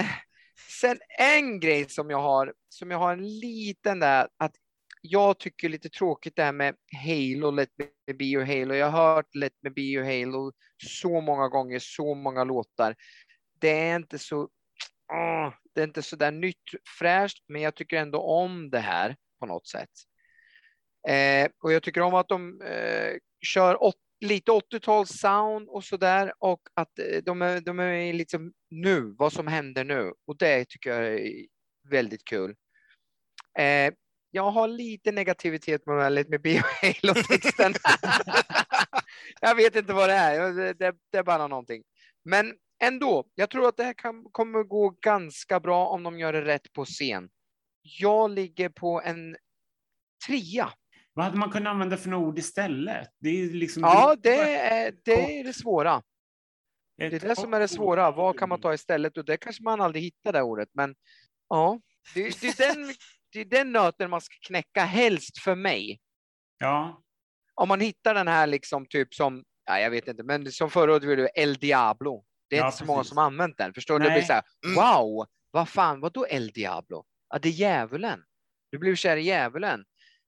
[0.82, 4.56] sen en grej som jag har, som jag har en liten där, att
[5.02, 8.74] jag tycker lite tråkigt det här med Halo, Let me be your Halo.
[8.74, 10.52] Jag har hört Let me be your Halo
[10.84, 12.96] så många gånger, så många låtar.
[13.60, 14.42] Det är inte så
[15.12, 16.64] oh, det är inte så där nytt
[17.00, 19.90] fräscht, men jag tycker ändå om det här på något sätt.
[21.08, 25.98] Eh, och jag tycker om att de eh, kör åt, lite 80-tals sound och så
[25.98, 30.14] där och att eh, de är, de är liksom nu, vad som händer nu.
[30.28, 31.46] Och det tycker jag är
[31.90, 32.56] väldigt kul.
[33.60, 33.94] Eh,
[34.32, 37.74] jag har lite negativitet med Let me be Halo-texten.
[39.42, 41.84] jag vet inte vad det är, det, det, det är bara någonting.
[42.24, 42.54] Men
[42.88, 46.45] ändå, jag tror att det här kan, kommer gå ganska bra om de gör det
[46.45, 47.30] rätt på scen.
[47.82, 49.38] Jag ligger på en
[50.28, 50.69] trea.
[51.13, 53.10] Vad hade man kunnat använda för några ord istället?
[53.19, 56.04] Det är liksom, ja, det är, det är det svåra.
[56.98, 58.12] Det är det som är det svåra.
[58.12, 59.17] Vad kan man ta istället?
[59.17, 60.95] Och det kanske man aldrig hittar det ordet, men
[61.50, 61.80] ja,
[62.13, 62.93] det, det, är den,
[63.32, 66.00] det är den nöten man ska knäcka helst för mig.
[66.58, 67.02] Ja.
[67.54, 70.93] Om man hittar den här liksom typ som, ja, jag vet inte, men som förra
[70.95, 72.26] året El Diablo.
[72.49, 72.88] Det är ja, inte så precis.
[72.88, 73.73] många som använt den.
[73.73, 74.05] Förstår du?
[74.05, 74.43] Det blir så här,
[74.75, 77.05] wow, vad fan, vad då El Diablo?
[77.29, 78.23] Ja, det är djävulen.
[78.71, 79.86] Du blev kär i djävulen.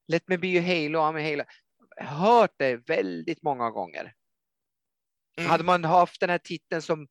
[0.07, 1.43] Let me be your Halo, I'm a Halo.
[2.09, 4.13] Hört det väldigt många gånger.
[5.37, 5.49] Mm.
[5.49, 7.07] Hade man haft den här titeln som,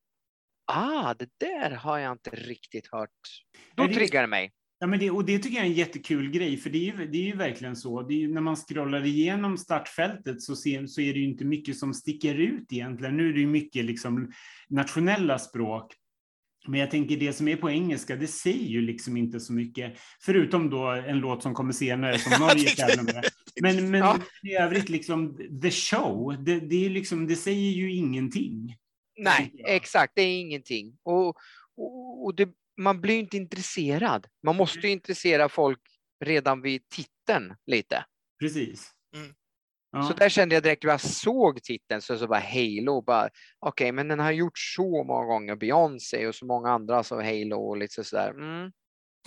[0.67, 3.11] ah, det där har jag inte riktigt hört.
[3.75, 4.53] Då triggar det mig.
[4.79, 7.07] Ja, men det, och det tycker jag är en jättekul grej, för det är ju,
[7.07, 8.07] det är ju verkligen så.
[8.11, 11.95] Ju, när man scrollar igenom startfältet så, ser, så är det ju inte mycket som
[11.95, 13.17] sticker ut egentligen.
[13.17, 14.33] Nu är det ju mycket liksom
[14.69, 15.95] nationella språk.
[16.69, 19.99] Men jag tänker det som är på engelska, det säger ju liksom inte så mycket.
[20.21, 23.25] Förutom då en låt som kommer senare som Norge tävlar med.
[23.61, 24.19] Men, men ja.
[24.43, 28.77] i övrigt, liksom, the show, det, det, är liksom, det säger ju ingenting.
[29.19, 30.99] Nej, exakt, det är ingenting.
[31.03, 31.37] Och,
[31.77, 34.27] och, och det, man blir inte intresserad.
[34.43, 35.81] Man måste ju intressera folk
[36.25, 38.05] redan vid titeln lite.
[38.41, 38.91] Precis.
[39.15, 39.35] Mm.
[39.93, 40.03] Ja.
[40.03, 43.93] Så där kände jag direkt när jag såg titeln, så, så bara Halo, bara okej,
[43.93, 47.77] men den har gjort så många gånger, Beyoncé och så många andra, så Halo och
[47.77, 48.31] lite sådär.
[48.31, 48.73] Mm.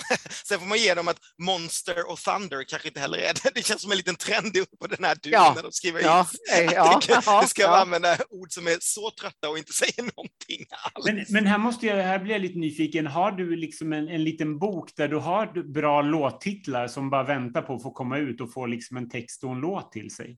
[0.45, 3.51] Sen får man ge dem att Monster och Thunder kanske inte heller är det.
[3.55, 5.53] Det känns som en liten trend på den här duon Ja.
[5.55, 6.67] när de skriver Ja, in.
[6.67, 7.81] eh, ja, Det ja, ska ja.
[7.81, 11.05] använda ord som är så trötta och inte säger någonting alls.
[11.05, 13.07] Men, men här, måste jag, här blir jag lite nyfiken.
[13.07, 17.61] Har du liksom en, en liten bok där du har bra låttitlar som bara väntar
[17.61, 20.37] på att få komma ut och få liksom en text och en låt till sig?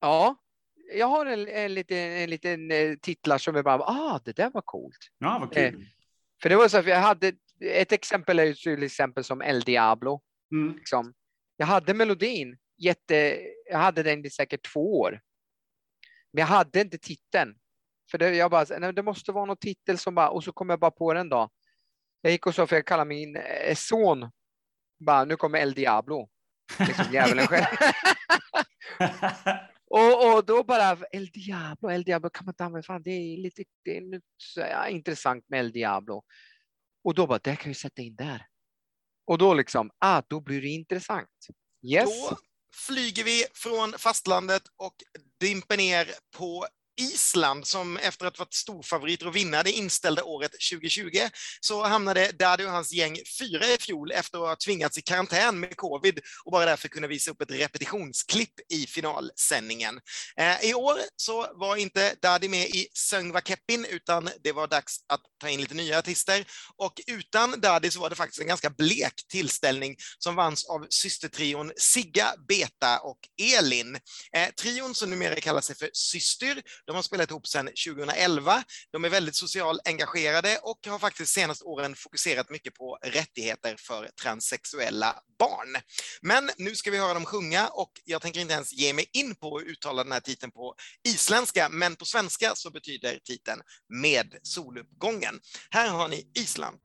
[0.00, 0.36] Ja,
[0.94, 4.50] jag har en, en liten, en liten eh, titlar som är bara, ah, det där
[4.50, 4.96] var coolt.
[5.18, 5.86] Ja, vad Eh, kul.
[6.42, 9.60] För det var så att jag hade, ett exempel är ju till exempel som El
[9.60, 10.22] Diablo.
[10.52, 10.76] Mm.
[10.76, 11.14] Liksom.
[11.56, 13.40] Jag hade melodin, jätte,
[13.70, 15.20] jag hade den i säkert två år.
[16.32, 17.54] Men jag hade inte titeln.
[18.10, 20.70] För det, jag bara, nej, det måste vara någon titel som bara, och så kom
[20.70, 21.50] jag bara på den då.
[22.20, 24.30] Jag gick och sa, för jag kallar min eh, son,
[24.98, 26.28] bara, nu kommer El Diablo.
[26.78, 27.66] Liksom djävulen själv.
[29.90, 33.38] Och, och då bara El Diablo, El Diablo kan man inte använda, fan det är
[33.38, 33.96] lite det
[34.60, 36.24] är intressant med El Diablo.
[37.06, 38.46] Och då bara, det kan vi sätta in där.
[39.26, 41.46] Och då liksom, ah, då blir det intressant.
[41.82, 42.04] Yes.
[42.04, 42.38] Då
[42.86, 44.94] flyger vi från fastlandet och
[45.40, 46.66] dimper ner på
[46.96, 51.18] Island som efter att ha varit storfavoriter och vinna det inställda året 2020
[51.60, 55.60] så hamnade Daddy och hans gäng fyra i fjol efter att ha tvingats i karantän
[55.60, 60.00] med covid och bara därför kunna visa upp ett repetitionsklipp i finalsändningen.
[60.36, 64.96] Eh, I år så var inte Daddy med i Söngva Keppin utan det var dags
[65.08, 66.44] att ta in lite nya artister
[66.76, 71.72] och utan Daddy så var det faktiskt en ganska blek tillställning som vanns av systertrion
[71.76, 73.18] Sigga, Beta och
[73.58, 73.98] Elin.
[74.32, 78.64] Eh, trion som numera kallar sig för Syster, de har spelat ihop sedan 2011.
[78.92, 84.10] De är väldigt socialt engagerade och har faktiskt senaste åren fokuserat mycket på rättigheter för
[84.22, 85.82] transsexuella barn.
[86.22, 89.34] Men nu ska vi höra dem sjunga och jag tänker inte ens ge mig in
[89.34, 90.74] på att uttala den här titeln på
[91.08, 95.40] isländska, men på svenska så betyder titeln med soluppgången.
[95.70, 96.76] Här har ni Island.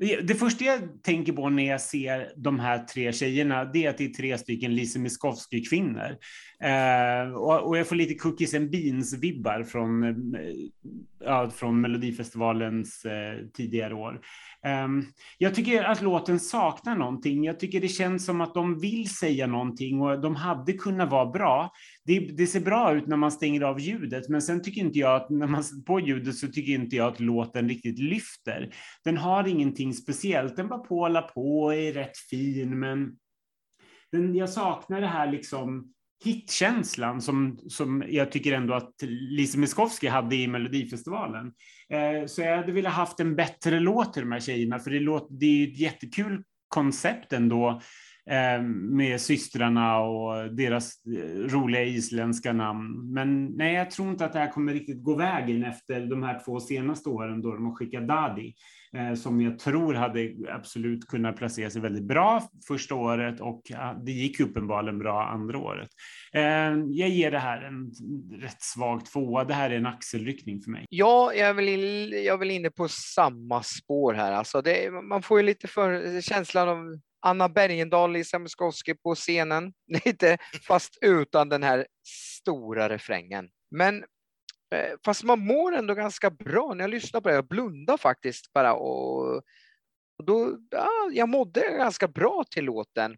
[0.00, 3.98] Det- första jag tänker på när jag ser de här tre tjejerna, det är att
[3.98, 6.16] det är tre stycken Lise Miskovsky-kvinnor.
[6.62, 10.40] Eh, och, och jag får lite Cookies and Beans-vibbar från, eh,
[11.24, 14.20] ja, från Melodifestivalens eh, tidigare år.
[14.66, 14.88] Eh,
[15.38, 17.44] jag tycker att låten saknar någonting.
[17.44, 21.26] Jag tycker det känns som att de vill säga någonting och de hade kunnat vara
[21.26, 21.72] bra.
[22.06, 25.16] Det, det ser bra ut när man stänger av ljudet, men sen tycker inte jag
[25.16, 28.74] att när man på ljudet så tycker inte jag att låten riktigt lyfter.
[29.04, 30.56] Den har ingenting speciellt.
[30.56, 33.16] Den bara pålar på och är rätt fin, men
[34.12, 35.92] den, jag saknar det här liksom
[36.24, 41.52] hitkänslan som, som jag tycker ändå att Lise Miskovsky hade i Melodifestivalen.
[41.88, 45.00] Eh, så jag hade velat haft en bättre låt till de här tjejerna, för det,
[45.00, 47.78] låter, det är ju ett jättekul koncept ändå eh,
[48.26, 53.12] Eh, med systrarna och deras eh, roliga isländska namn.
[53.12, 56.40] Men nej, jag tror inte att det här kommer riktigt gå vägen efter de här
[56.44, 58.54] två senaste åren då de har skickat Dadi,
[58.96, 63.62] eh, som jag tror hade absolut kunnat placera sig väldigt bra första året och
[64.04, 65.88] det gick uppenbarligen bra andra året.
[66.88, 67.92] Jag ger det här en
[68.40, 69.44] rätt svag tvåa.
[69.44, 70.86] Det här är en axelryckning för mig.
[70.90, 74.32] Ja, jag är väl, in, jag är väl inne på samma spår här.
[74.32, 79.72] Alltså det, man får ju lite för känslan av Anna Bergendahl Lisa Miskovsky på scenen,
[80.04, 83.50] lite, fast utan den här stora refrängen.
[83.70, 84.04] Men
[84.74, 87.34] eh, fast man mår ändå ganska bra när jag lyssnar på det.
[87.34, 89.36] Jag blundar faktiskt bara och,
[90.18, 93.16] och då, ja, jag mådde ganska bra till låten.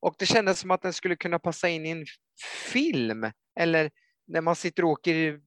[0.00, 2.06] Och det kändes som att den skulle kunna passa in i en
[2.72, 3.90] film eller
[4.26, 5.40] när man sitter och åker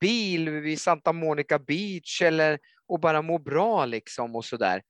[0.00, 4.82] bil vid Santa Monica Beach eller och bara mår bra liksom och sådär.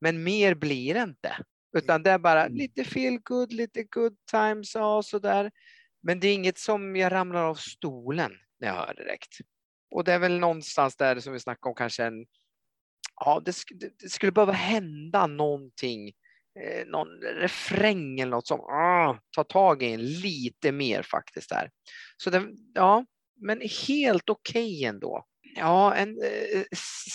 [0.00, 1.36] Men mer blir det inte.
[1.74, 2.56] Utan det är bara Mm.
[2.56, 5.50] lite feel good, lite good times och sådär.
[6.02, 9.38] Men det är inget som jag ramlar av stolen när jag hör direkt.
[9.90, 12.26] Och det är väl någonstans där som vi snackade om kanske en
[13.16, 16.08] Ja, det, sk- det, det skulle behöva hända någonting.
[16.60, 21.70] Eh, någon refräng eller något som ah, tar tag i en lite mer faktiskt där.
[22.16, 23.06] Så den, ja,
[23.36, 25.24] men helt okej ändå.
[25.56, 26.64] Ja, en eh,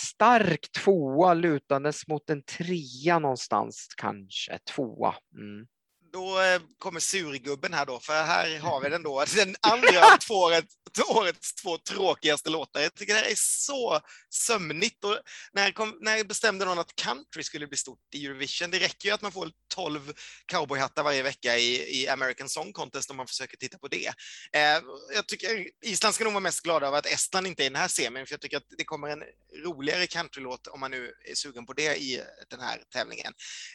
[0.04, 4.58] stark tvåa lutandes mot en trea någonstans kanske.
[4.74, 5.14] Tvåa.
[5.34, 5.66] Mm
[6.12, 9.24] då eh, kommer surgubben här då, för här har vi den då.
[9.36, 10.74] Den andra av två årets,
[11.08, 12.80] årets två tråkigaste låtar.
[12.80, 14.00] Jag tycker det här är så
[14.30, 15.04] sömnigt.
[15.04, 15.18] Och
[15.52, 18.70] när, kom, när bestämde någon att country skulle bli stort i Eurovision?
[18.70, 20.12] Det räcker ju att man får 12
[20.46, 24.06] cowboyhattar varje vecka i, i American Song Contest om man försöker titta på det.
[24.52, 24.82] Eh,
[25.14, 27.80] jag tycker Island ska nog vara mest glada över att Estland inte är i den
[27.80, 29.22] här semin, för jag tycker att det kommer en
[29.64, 33.32] roligare countrylåt om man nu är sugen på det i den här tävlingen.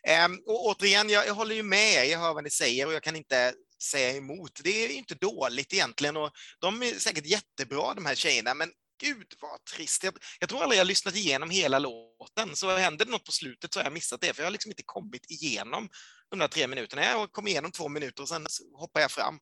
[0.07, 3.03] Eh, och återigen, jag, jag håller ju med, jag hör vad ni säger och jag
[3.03, 3.53] kan inte
[3.83, 4.61] säga emot.
[4.63, 8.71] Det är inte dåligt egentligen och de är säkert jättebra de här tjejerna, men
[9.01, 10.03] gud vad trist.
[10.03, 13.73] Jag, jag tror aldrig jag lyssnat igenom hela låten, så händer det något på slutet
[13.73, 15.89] så har jag missat det, för jag har liksom inte kommit igenom
[16.29, 17.03] de där tre minuterna.
[17.05, 19.39] Jag kom igenom två minuter och sen hoppar jag fram.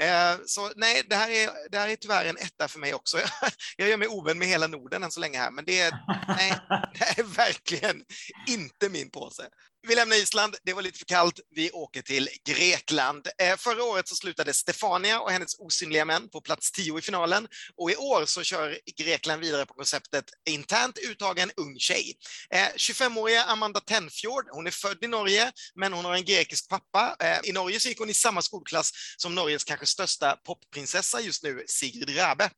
[0.00, 3.18] Eh, så nej, det här, är, det här är tyvärr en etta för mig också.
[3.76, 5.98] Jag gör mig ovän med hela Norden än så länge här, men det är,
[6.28, 6.54] nej,
[6.98, 8.04] det är verkligen
[8.48, 9.48] inte min påse.
[9.88, 11.40] Vi lämnar Island, det var lite för kallt.
[11.50, 13.28] Vi åker till Grekland.
[13.42, 17.48] Eh, förra året så slutade Stefania och hennes osynliga män på plats 10 i finalen
[17.76, 22.14] och i år så kör Grekland vidare på konceptet internt uttagen ung tjej.
[22.50, 27.16] Eh, 25-åriga Amanda Tenfjord, hon är född i Norge, men hon har en grekisk pappa.
[27.20, 31.42] Eh, I Norge så gick hon i samma skolklass som Norges kanske största popprinsessa just
[31.42, 32.50] nu, Sigrid Rabe.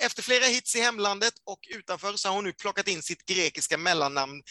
[0.00, 3.78] Efter flera hits i hemlandet och utanför så har hon nu plockat in sitt grekiska
[3.78, 4.42] mellannamn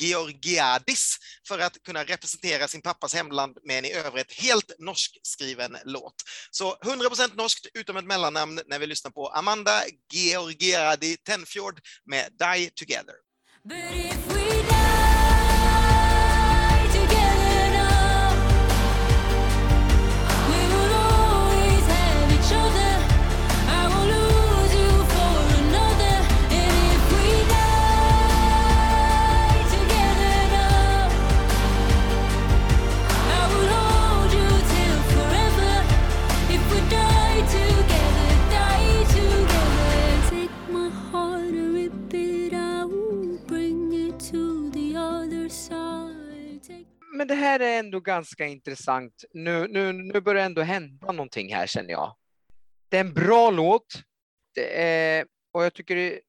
[0.00, 1.16] Georgiadis
[1.48, 6.14] för att kunna representera sin pappas hemland med en i övrigt helt norskskriven låt.
[6.50, 9.82] Så 100% norskt utom ett mellannamn när vi lyssnar på Amanda
[10.12, 13.14] Georgiadi Tenfjord med Die Together.
[13.64, 15.03] But if we die
[47.14, 49.24] Men det här är ändå ganska intressant.
[49.32, 52.16] Nu, nu, nu börjar det ändå hända någonting här känner jag.
[52.88, 53.86] Det är en bra låt.
[54.54, 56.20] Det är, och jag tycker det är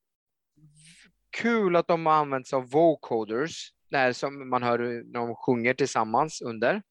[1.41, 5.73] kul att de har använt sig av vocoders, där som man hör när de sjunger
[5.73, 6.81] tillsammans under.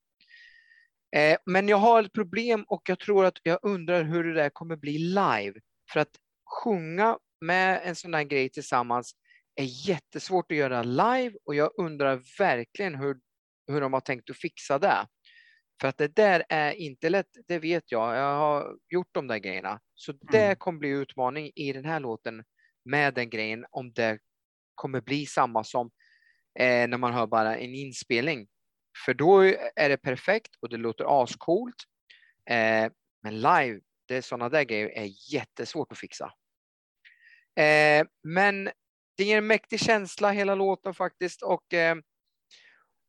[1.17, 4.51] Eh, men jag har ett problem och jag tror att jag undrar hur det där
[4.51, 5.55] kommer bli live.
[5.93, 6.17] För att
[6.63, 9.15] sjunga med en sån där grej tillsammans
[9.55, 13.17] är jättesvårt att göra live och jag undrar verkligen hur,
[13.67, 15.07] hur de har tänkt att fixa det.
[15.81, 18.17] För att det där är inte lätt, det vet jag.
[18.17, 19.81] Jag har gjort de där grejerna.
[19.95, 20.57] Så det Mm.
[20.57, 22.45] kommer bli utmaning i den här låten
[22.85, 24.19] med den grejen om det
[24.75, 25.91] kommer bli samma som
[26.59, 28.49] eh, när man hör bara en inspelning.
[29.05, 29.41] För då
[29.77, 31.77] är det perfekt och det låter ascoolt.
[32.51, 32.93] Eh,
[33.23, 36.33] men live, det är sådana där grejer är jättesvårt att fixa.
[37.61, 38.65] Eh, men
[39.17, 41.97] det ger en mäktig känsla hela låten faktiskt och, eh,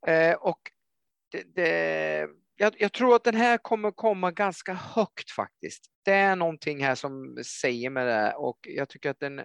[0.07, 0.59] Eh, och
[1.31, 5.85] det, det, jag, jag tror att den här kommer komma ganska högt faktiskt.
[6.05, 9.41] Det är någonting här som säger med det och jag tycker att den,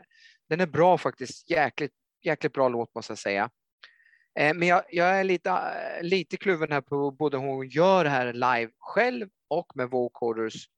[0.49, 1.51] den är bra faktiskt.
[1.51, 1.93] Jäkligt,
[2.23, 3.51] jäkligt bra låt måste jag säga.
[4.39, 5.61] Eh, Men jag, jag är lite,
[6.03, 10.69] lite kluven här på både hon gör det här live själv och med vocoders.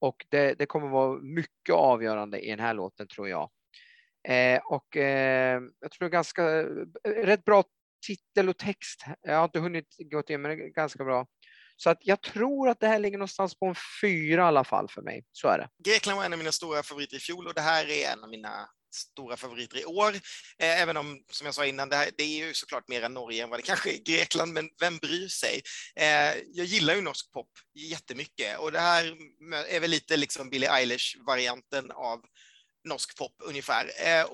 [0.00, 3.50] Och det, det kommer vara mycket avgörande i den här låten tror jag.
[4.28, 6.66] Eh, och eh, jag tror ganska, eh,
[7.04, 7.64] rätt bra
[8.06, 9.04] titel och text.
[9.22, 11.26] Jag har inte hunnit gå till men det är ganska bra.
[11.76, 14.88] Så att jag tror att det här ligger någonstans på en fyra i alla fall
[14.88, 15.24] för mig.
[15.32, 15.68] Så är det.
[15.84, 18.30] Grekland var en av mina stora favoriter i fjol och det här är en av
[18.30, 20.14] mina stora favoriter i år.
[20.58, 23.14] Eh, Även om, som jag sa innan, det, här, det är ju såklart mer än
[23.14, 25.62] Norge än vad det kanske är Grekland, men vem bryr sig?
[25.96, 29.16] Eh, Jag gillar ju norsk pop jättemycket och det här
[29.68, 32.20] är väl lite liksom Billie Eilish-varianten av
[32.86, 33.90] norsk pop ungefär.
[33.98, 34.26] Eh,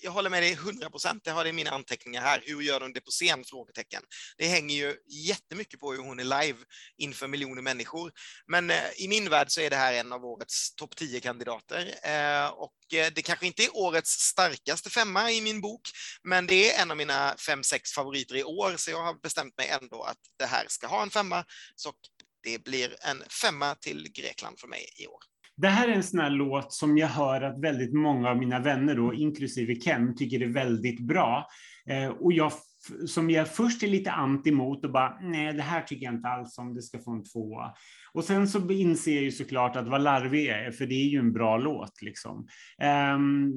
[0.00, 2.42] jag håller med dig 100 procent, jag har det i mina anteckningar här.
[2.46, 3.44] Hur gör de det på scen?
[3.44, 4.02] Frågetecken.
[4.38, 4.96] Det hänger ju
[5.28, 6.58] jättemycket på hur hon är live
[6.98, 8.12] inför miljoner människor.
[8.46, 11.94] Men eh, i min värld så är det här en av årets topp 10-kandidater.
[12.02, 15.80] Eh, och det kanske inte är årets starkaste femma i min bok,
[16.22, 19.56] men det är en av mina fem, sex favoriter i år, så jag har bestämt
[19.56, 21.44] mig ändå att det här ska ha en femma.
[21.76, 21.92] Så
[22.42, 25.31] det blir en femma till Grekland för mig i år.
[25.62, 28.60] Det här är en sån här låt som jag hör att väldigt många av mina
[28.60, 31.46] vänner, då, inklusive Ken, tycker är väldigt bra.
[31.86, 32.52] Eh, och jag,
[33.06, 36.28] som jag först är lite anti mot och bara, nej, det här tycker jag inte
[36.28, 37.74] alls om, det ska få en tvåa.
[38.12, 41.08] Och sen så inser jag ju såklart att vad larvig jag är, för det är
[41.08, 42.02] ju en bra låt.
[42.02, 42.46] Liksom.
[42.78, 43.52] Ehm,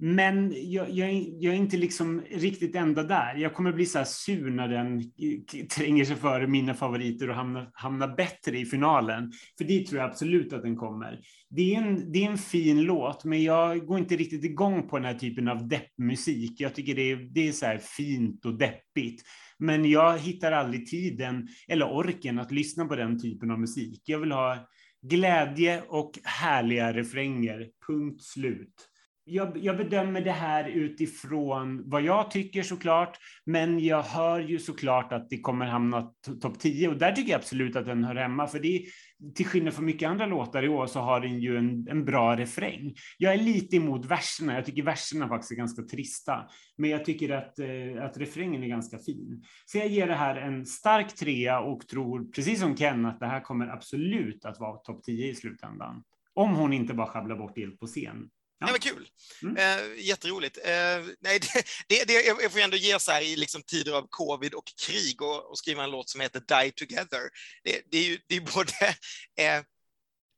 [0.00, 3.34] men jag, jag, är- jag är inte liksom riktigt ända där.
[3.34, 5.02] Jag kommer bli så här sur när den
[5.68, 9.32] tränger sig före mina favoriter och hamnar, hamnar bättre i finalen.
[9.58, 11.20] För det tror jag absolut att den kommer.
[11.50, 14.96] Det är, en, det är en fin låt, men jag går inte riktigt igång på
[14.98, 16.60] den här typen av deppmusik.
[16.60, 19.22] Jag tycker det är, det är så här fint och deppigt.
[19.58, 24.02] Men jag hittar aldrig tiden eller orken att lyssna på den typen av musik.
[24.04, 24.68] Jag vill ha
[25.02, 27.66] glädje och härliga refränger.
[27.86, 28.88] Punkt slut.
[29.30, 35.12] Jag, jag bedömer det här utifrån vad jag tycker såklart, men jag hör ju såklart
[35.12, 38.46] att det kommer hamna topp 10 och där tycker jag absolut att den hör hemma,
[38.46, 38.82] för det är,
[39.34, 42.36] till skillnad från mycket andra låtar i år så har den ju en, en bra
[42.36, 42.94] refräng.
[43.18, 47.30] Jag är lite emot verserna, jag tycker verserna faktiskt är ganska trista, men jag tycker
[47.30, 49.44] att, eh, att refrängen är ganska fin.
[49.66, 53.26] Så jag ger det här en stark trea och tror, precis som Ken, att det
[53.26, 56.02] här kommer absolut att vara topp 10 i slutändan.
[56.34, 58.28] Om hon inte bara sjabblar bort helt på scen.
[58.58, 58.66] Ja.
[58.66, 59.08] Ja, men kul.
[59.42, 59.56] Mm.
[59.56, 60.58] Eh, jätteroligt.
[60.64, 63.92] Eh, nej, det, det, det, jag jag får ändå ge så här i liksom tider
[63.92, 67.30] av covid och krig och, och skriva en låt som heter Die Together.
[67.64, 68.72] Det, det är ju det är både...
[69.38, 69.62] Eh,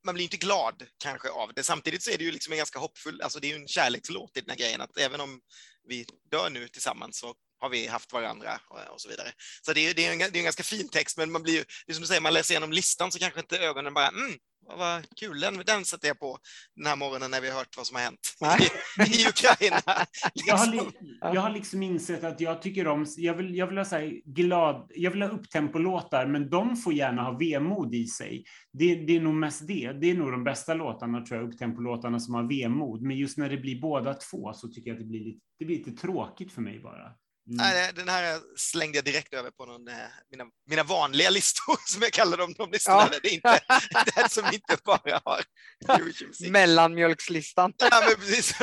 [0.04, 1.62] man blir inte glad kanske av det.
[1.62, 4.36] Samtidigt så är det ju liksom en ganska hoppfull, alltså det är ju en kärlekslåt
[4.36, 5.40] i den här grejen, att även om
[5.88, 9.28] vi dör nu tillsammans så har vi haft varandra och, och så vidare.
[9.62, 11.52] Så det är, det, är en, det är en ganska fin text, men man blir
[11.54, 14.08] ju, det är som du säger, man läser igenom listan så kanske inte ögonen bara,
[14.08, 14.32] mm,
[14.78, 16.38] vad- kul, den, den sätter jag på
[16.76, 19.80] den här morgonen när vi har hört vad som har hänt i, i Ukraina.
[20.46, 20.92] Jag har, Liksom.
[21.00, 23.96] li- jag har liksom insett att jag tycker om, jag vill, jag vill ha så
[23.96, 28.44] här glad, jag vill ha upptempolåtar, men de får gärna ha vemod i sig.
[28.72, 29.92] Det, det är nog mest det.
[30.00, 33.02] Det är nog de bästa låtarna, tror jag, upptempolåtarna som har vemod.
[33.02, 35.64] Men just när det blir båda två så tycker jag att det blir lite, det
[35.64, 37.12] blir lite tråkigt för mig bara.
[37.50, 37.56] Mm.
[37.56, 39.94] Nej, den här slängde jag direkt över på någon, eh,
[40.30, 43.08] mina, mina vanliga listor, som jag kallar dem, de listorna.
[43.12, 43.18] Ja.
[43.22, 43.60] Det är inte
[44.16, 45.42] den som inte bara har
[45.88, 46.50] Eurovision-musik.
[46.50, 47.72] Mellanmjölkslistan.
[47.76, 48.54] Ja, men precis.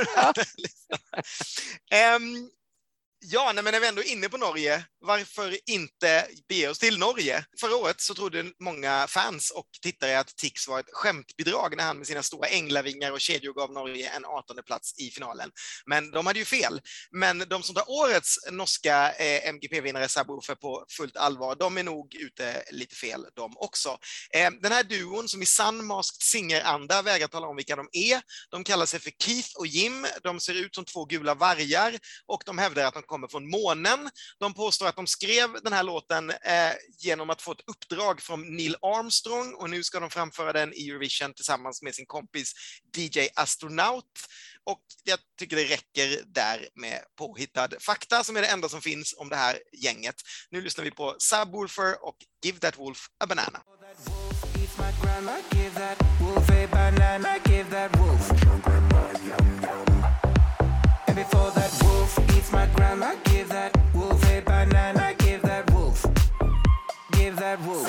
[1.91, 2.49] Ehm,
[3.19, 6.99] ja, nej, men när vi ändå är inne på Norge, varför inte bege oss till
[6.99, 7.45] Norge?
[7.59, 11.97] Förra året så trodde många fans och tittare att Tix var ett skämtbidrag när han
[11.97, 15.51] med sina stora änglavingar och kedjor gav Norge en 18 plats i finalen.
[15.85, 16.81] Men de hade ju fel.
[17.11, 22.15] Men de som tar årets norska eh, MGP-vinnare Subwoofer på fullt allvar, de är nog
[22.15, 23.97] ute lite fel de också.
[24.33, 28.21] Eh, den här duon som i sann Masked Singer-anda vägrar tala om vilka de är,
[28.49, 30.07] de kallar sig för Keith och Jim.
[30.23, 34.09] De ser ut som två gula vargar och de hävdar att de kommer från månen.
[34.39, 38.55] De påstår att de skrev den här låten eh, genom att få ett uppdrag från
[38.55, 42.53] Neil Armstrong och nu ska de framföra den i Eurovision tillsammans med sin kompis
[42.97, 44.05] DJ Astronaut.
[44.63, 49.15] Och jag tycker det räcker där med påhittad fakta som är det enda som finns
[49.17, 50.15] om det här gänget.
[50.49, 53.61] Nu lyssnar vi på Subwoofer och Give That Wolf a Banana.
[61.15, 61.56] Before
[62.51, 66.05] that wolf eats my grandma, give that wolf a banana, give that wolf.
[67.11, 67.86] Give that wolf.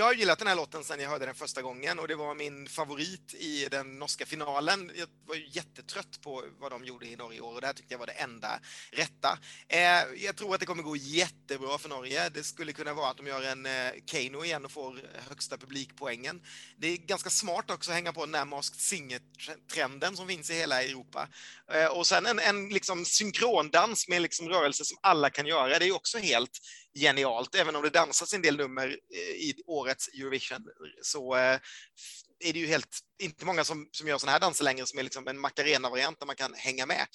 [0.00, 2.34] Jag har gillat den här låten sedan jag hörde den första gången och det var
[2.34, 4.90] min favorit i den norska finalen.
[4.96, 7.74] Jag var ju jättetrött på vad de gjorde i Norge i år och det här
[7.74, 8.60] tyckte jag var det enda
[8.92, 9.38] rätta.
[9.68, 12.28] Eh, jag tror att det kommer gå jättebra för Norge.
[12.28, 16.42] Det skulle kunna vara att de gör en eh, Kano igen och får högsta publikpoängen.
[16.78, 20.54] Det är ganska smart också att hänga på den här Masked Singer-trenden som finns i
[20.54, 21.28] hela Europa.
[21.72, 25.78] Eh, och sen en, en liksom synkrondans med liksom rörelser som alla kan göra.
[25.78, 26.60] Det är också helt
[26.98, 27.54] genialt.
[27.54, 30.64] Även om det dansas en del nummer eh, i årets Eurovision
[31.02, 31.58] så eh,
[32.44, 35.02] är det ju helt, inte många som, som gör sådana här danser längre som är
[35.02, 37.06] liksom en Macarena-variant där man kan hänga med.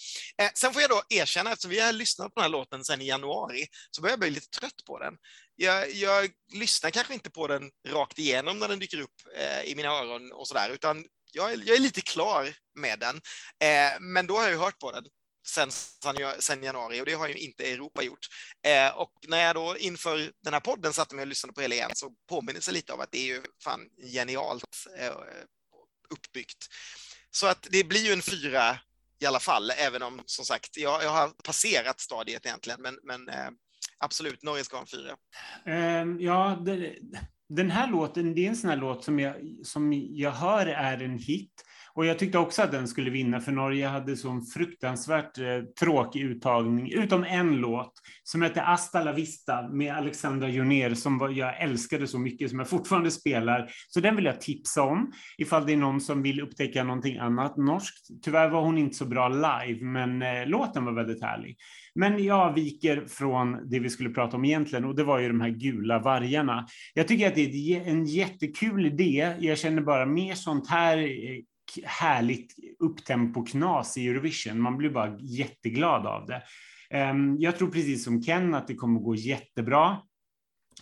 [0.42, 3.02] Eh, sen får jag då erkänna, eftersom vi har lyssnat på den här låten sedan
[3.02, 5.14] i januari, så börjar jag bli lite trött på den.
[5.56, 9.76] Jag, jag lyssnar kanske inte på den rakt igenom när den dyker upp eh, i
[9.76, 13.16] mina öron och sådär, utan jag är, jag är lite klar med den.
[13.60, 15.04] Eh, men då har jag ju hört på den
[15.48, 15.72] sen,
[16.40, 18.28] sen, januari och det har ju inte Europa gjort.
[18.68, 21.76] Eh, och när jag då inför den här podden satte mig och lyssnade på hela
[21.76, 23.80] igen så påminner sig lite av att det är ju fan
[24.14, 25.12] genialt eh,
[26.10, 26.68] uppbyggt.
[27.32, 28.80] Så att det blir ju en fyra
[29.20, 33.30] i alla fall, även om som sagt, jag, jag har passerat stadiet egentligen, men, men
[33.30, 33.50] eh,
[33.98, 35.16] absolut, Norge ska ha en fyra.
[35.66, 36.96] Ehm, ja, det,
[37.50, 41.02] den här låten, det är en sån här låt som jag, som jag hör är
[41.02, 41.66] en hit.
[41.96, 46.22] Och jag tyckte också att den skulle vinna, för Norge hade sån fruktansvärt eh, tråkig
[46.22, 47.94] uttagning, utom en låt
[48.24, 52.60] som hette Asta la vista med Alexandra Joner, som var, jag älskade så mycket, som
[52.60, 53.70] jag fortfarande spelar.
[53.88, 57.58] Så den vill jag tipsa om, ifall det är någon som vill upptäcka någonting annat
[57.58, 58.08] norskt.
[58.24, 61.58] Tyvärr var hon inte så bra live, men eh, låten var väldigt härlig.
[61.96, 65.42] Men jag viker från det vi skulle prata om egentligen och det var ju de
[65.42, 66.68] här gula vargarna.
[66.94, 69.36] Jag tycker att det är en jättekul idé.
[69.40, 71.44] Jag känner bara mer sånt här eh,
[71.84, 74.62] härligt upptempo-knas i Eurovision.
[74.62, 76.44] Man blir bara jätteglad av det.
[76.90, 79.98] Ehm, jag tror precis som Ken att det kommer gå jättebra.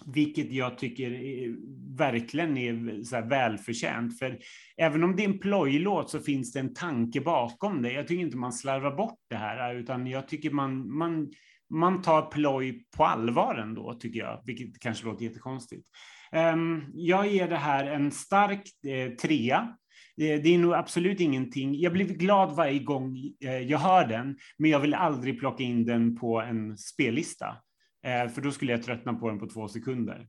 [0.05, 1.55] Vilket jag tycker är,
[1.97, 4.19] verkligen är så här välförtjänt.
[4.19, 4.39] För
[4.77, 7.93] även om det är en plojlåt så finns det en tanke bakom det.
[7.93, 11.31] Jag tycker inte man slarvar bort det här, utan jag tycker man, man,
[11.69, 14.41] man tar ploj på allvar ändå, tycker jag.
[14.45, 15.87] Vilket kanske låter jättekonstigt.
[16.31, 19.77] Ehm, jag ger det här en stark eh, trea.
[20.15, 21.79] Det är nog absolut ingenting.
[21.79, 25.85] Jag blir glad varje gång eh, jag hör den, men jag vill aldrig plocka in
[25.85, 27.47] den på en spellista.
[28.05, 30.27] Eh, för då skulle jag tröttna på den på två sekunder.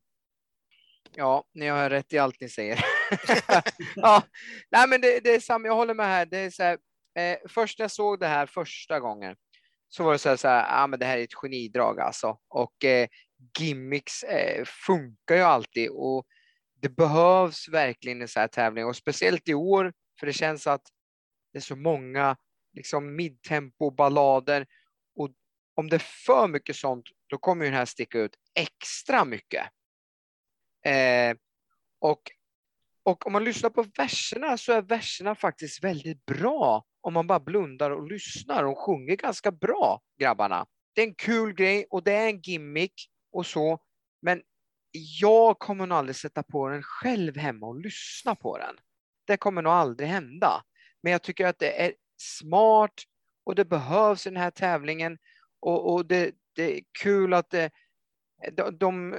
[1.17, 2.85] Ja, ni har rätt i allt ni säger.
[3.97, 4.23] ja,
[4.71, 5.67] nej, men det, det är samma.
[5.67, 6.27] Jag håller med här.
[6.27, 6.79] Det är så här
[7.19, 9.37] eh, först när jag såg det här första gången
[9.89, 12.39] så var det så här, så här ah, men det här är ett genidrag alltså.
[12.49, 13.09] Och eh,
[13.59, 16.27] gimmicks eh, funkar ju alltid och
[16.85, 20.83] det behövs verkligen en så här tävling och speciellt i år för det känns att
[21.53, 22.37] det är så många
[22.73, 24.67] liksom midtempo ballader
[25.17, 25.31] och
[25.75, 29.67] om det är för mycket sånt, då kommer ju den här sticka ut extra mycket.
[30.87, 31.37] Eh,
[31.99, 32.23] och,
[33.03, 37.41] och om man lyssnar på verserna så är verserna faktiskt väldigt bra om man bara
[37.41, 38.63] blundar och lyssnar.
[38.63, 40.67] De sjunger ganska bra, grabbarna.
[40.95, 42.95] Det är en kul grej och det är en gimmick
[43.33, 43.79] och så,
[44.23, 44.43] men
[44.97, 48.77] jag kommer nog aldrig sätta på den själv hemma och lyssna på den.
[49.27, 50.63] Det kommer nog aldrig hända.
[51.03, 52.95] Men jag tycker att det är smart
[53.45, 55.19] och det behövs i den här tävlingen
[55.61, 57.71] och, och det, det är kul att det,
[58.53, 59.17] de, de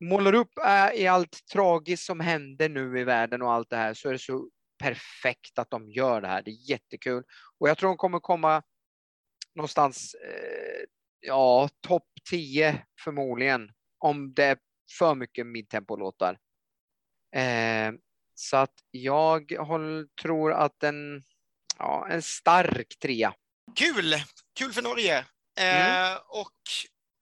[0.00, 3.94] målar upp äh, i allt tragiskt som händer nu i världen och allt det här
[3.94, 6.42] så är det så perfekt att de gör det här.
[6.42, 7.24] Det är jättekul
[7.58, 8.62] och jag tror de kommer komma
[9.54, 10.84] någonstans, eh,
[11.20, 14.58] ja, topp 10 förmodligen om det är
[14.98, 16.38] för mycket midtempo-låtar.
[17.36, 17.92] Eh,
[18.34, 21.22] så att jag håll, tror att en,
[21.78, 23.34] ja, en stark trea.
[23.76, 24.14] Kul!
[24.58, 25.24] Kul för Norge.
[25.58, 26.12] Mm.
[26.12, 26.58] Eh, och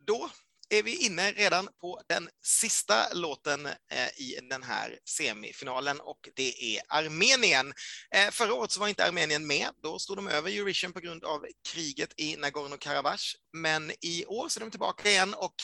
[0.07, 0.31] då
[0.71, 6.77] är vi inne redan på den sista låten eh, i den här semifinalen och det
[6.77, 7.73] är Armenien.
[8.15, 11.25] Eh, förra året så var inte Armenien med, då stod de över Eurovision på grund
[11.25, 13.35] av kriget i Nagorno-Karabach.
[13.53, 15.55] Men i år så är de tillbaka igen och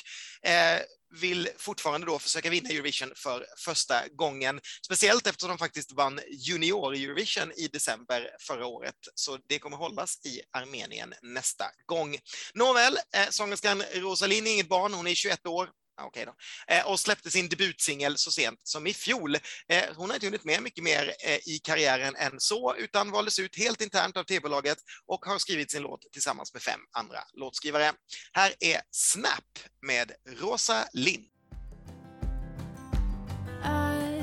[0.51, 0.80] eh,
[1.11, 7.53] vill fortfarande då försöka vinna Eurovision för första gången, speciellt eftersom de faktiskt vann junior-Eurovision
[7.57, 12.17] i december förra året, så det kommer hållas i Armenien nästa gång.
[12.55, 16.34] Nåväl, eh, sångerskan Rosalind är inget barn, hon är 21 år, Okej då.
[16.74, 19.34] Eh, och släppte sin debutsingel så sent som i fjol.
[19.68, 23.38] Eh, hon har inte hunnit med mycket mer eh, i karriären än så, utan valdes
[23.38, 27.92] ut helt internt av tv-bolaget och har skrivit sin låt tillsammans med fem andra låtskrivare.
[28.32, 31.24] Här är Snap med Rosa Lind.
[33.64, 34.22] I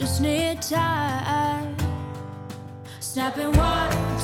[0.00, 1.76] just need time.
[3.00, 4.15] Snapping one,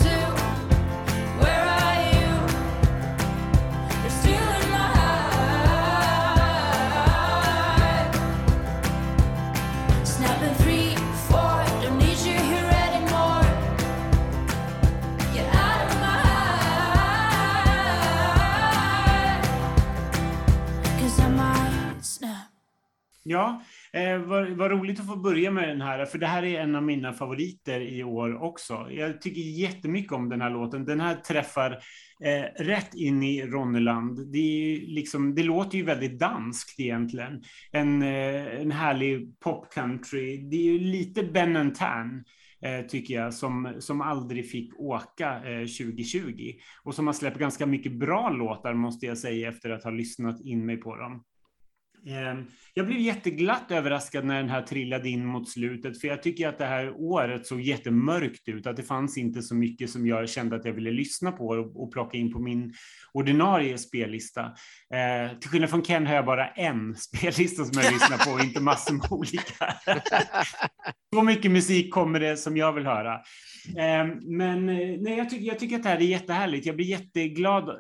[23.24, 23.62] Ja,
[23.92, 26.74] eh, vad, vad roligt att få börja med den här, för det här är en
[26.74, 28.88] av mina favoriter i år också.
[28.90, 30.84] Jag tycker jättemycket om den här låten.
[30.84, 31.70] Den här träffar
[32.20, 34.32] eh, rätt in i Ronneland.
[34.32, 37.42] Det, liksom, det låter ju väldigt danskt egentligen.
[37.72, 40.36] En, eh, en härlig popcountry.
[40.36, 42.24] Det är ju lite Ben Tan
[42.62, 46.52] eh, tycker jag, som, som aldrig fick åka eh, 2020.
[46.82, 50.40] Och som har släppt ganska mycket bra låtar, måste jag säga, efter att ha lyssnat
[50.40, 51.24] in mig på dem.
[52.06, 56.48] Ehm, jag blev jätteglatt överraskad när den här trillade in mot slutet, för jag tycker
[56.48, 60.28] att det här året såg jättemörkt ut, att det fanns inte så mycket som jag
[60.28, 62.74] kände att jag ville lyssna på och, plocka in på min
[63.12, 64.40] ordinarie spellista.
[64.94, 68.44] Eh, till skillnad från Ken har jag bara en spellista som jag lyssnar på, och
[68.44, 69.74] inte massor med olika.
[71.14, 73.20] så mycket musik kommer det som jag vill höra.
[73.78, 76.66] Ehm, eh, men nej, jag, tycker, jag tycker att det här är jättehärligt.
[76.66, 77.68] Jag blir jätteglad.
[77.68, 77.74] Eh,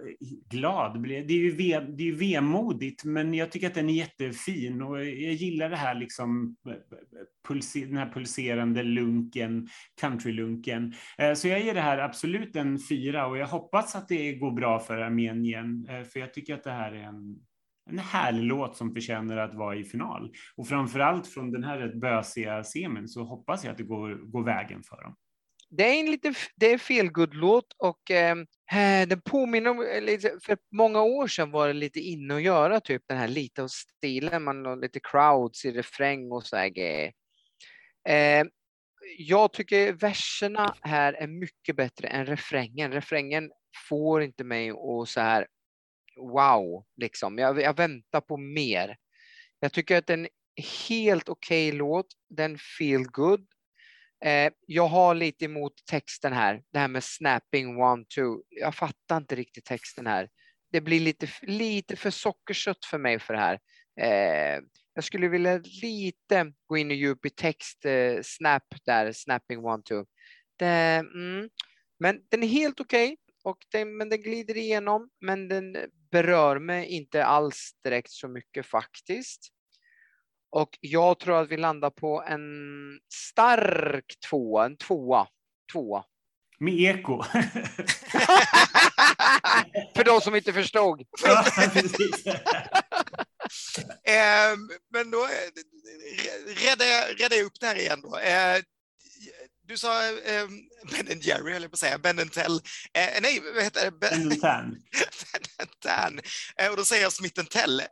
[0.50, 3.94] glad, det är ju, ve, det är ju vemodigt, men jag tycker att den är
[4.18, 9.68] jättefin och jag gillar det här liksom eh, den här pulserande lunken,
[10.00, 10.92] countrylunken.
[11.18, 14.50] Eh, så jag ger det här absolut en fyra och jag hoppas att det går
[14.50, 17.38] bra för Armenien, eh, för jag tycker att det här är en,
[17.90, 20.32] en härlig låt som förtjänar att vara i final.
[20.56, 24.30] Och framför allt från den här rätt bösiga semin så hoppas jag att det går,
[24.30, 25.16] går vägen för dem.
[25.76, 28.40] Det är en lite, det är fel good låt och ehm,
[28.72, 32.42] eh, den påminner om, eh, lite, för många år sedan var det lite inne att
[32.42, 36.56] göra typ den här lite av stilen, man har lite crowds i refräng och så
[36.56, 37.12] här grejer.
[38.08, 38.44] Eh,
[39.18, 42.92] jag tycker verserna här är mycket bättre än refrängen.
[42.92, 43.50] Refrängen
[43.88, 45.46] får inte mig att så här
[46.16, 47.38] wow, liksom.
[47.38, 48.96] Jag, jag väntar på mer.
[49.60, 52.06] Jag tycker att den är helt okej okay låt.
[52.28, 53.46] Den feel good.
[54.24, 58.42] Eh, jag har lite emot texten här, det här med snapping one, two.
[58.48, 60.28] Jag fattar inte riktigt texten här.
[60.72, 63.58] Det blir lite, lite för sockersött för mig för det här.
[64.00, 64.60] Eh,
[64.94, 69.82] jag skulle vilja lite gå in och djup i text, eh, snap där, snapping one,
[69.82, 70.04] two.
[70.56, 70.66] Det,
[71.14, 71.50] mm,
[71.98, 75.76] men den är helt okej, okay, men den glider igenom, men den
[76.10, 79.48] berör mig inte alls direkt så mycket faktiskt.
[80.52, 82.40] Och jag tror att vi landar på en
[83.14, 85.26] stark tvåa, en tvåa.
[85.72, 86.04] tvåa.
[86.58, 87.22] Med eko.
[89.96, 91.02] För de som inte förstod.
[91.24, 92.24] ja, precis.
[94.04, 94.56] Eh,
[94.92, 95.28] men då eh,
[96.66, 98.18] räddar jag, räddar jag upp det här igen då.
[98.18, 98.62] Eh,
[99.72, 100.46] du sa eh,
[100.90, 102.54] Ben Jerry, jag på att säga, Ben Tell.
[102.92, 103.90] Eh, nej, vad heter det?
[103.90, 104.82] Ben Tan.
[105.80, 106.20] Tan.
[106.56, 107.86] Eh, och då säger jag Smith Tell, eh,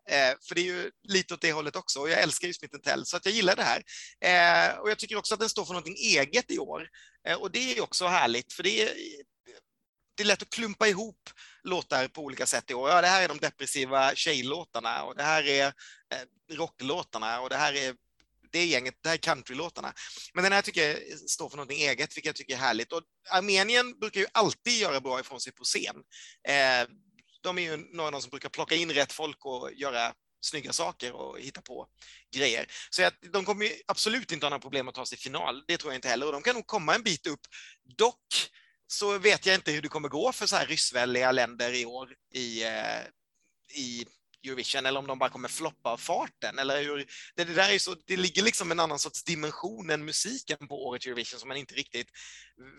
[0.49, 2.01] för det är ju lite åt det hållet också.
[2.01, 3.83] Och jag älskar ju Smith Tell, så att jag gillar det här.
[4.25, 6.89] Eh, och jag tycker också att den står för någonting eget i år.
[7.29, 8.95] Eh, och det är också härligt, för det är,
[10.17, 11.31] det är lätt att klumpa ihop
[11.63, 12.91] låtar på olika sätt i år.
[12.91, 17.57] Ja, det här är de depressiva tjejlåtarna och det här är eh, rocklåtarna och det
[17.57, 17.95] här är
[18.53, 19.93] det gänget, det här är countrylåtarna.
[20.35, 22.93] Men den här tycker jag står för något eget, vilket jag tycker är härligt.
[22.93, 25.97] Och Armenien brukar ju alltid göra bra ifrån sig på scen.
[26.49, 26.89] Eh,
[27.43, 30.73] de är ju några av de som brukar plocka in rätt folk och göra snygga
[30.73, 31.87] saker och hitta på
[32.35, 32.67] grejer.
[32.91, 35.65] Så att de kommer ju absolut inte ha några problem att ta sig i final,
[35.69, 36.27] det tror jag inte heller.
[36.27, 37.41] Och de kan nog komma en bit upp.
[37.97, 38.51] Dock
[38.87, 42.15] så vet jag inte hur det kommer gå för så här ryssvänliga länder i år
[42.35, 43.01] i, eh,
[43.75, 44.07] i
[44.45, 46.59] Eurovision eller om de bara kommer floppa av farten.
[46.59, 46.97] Eller hur,
[47.35, 50.87] det, det, där är så, det ligger liksom en annan sorts dimension än musiken på
[50.87, 52.09] årets Eurovision som man inte riktigt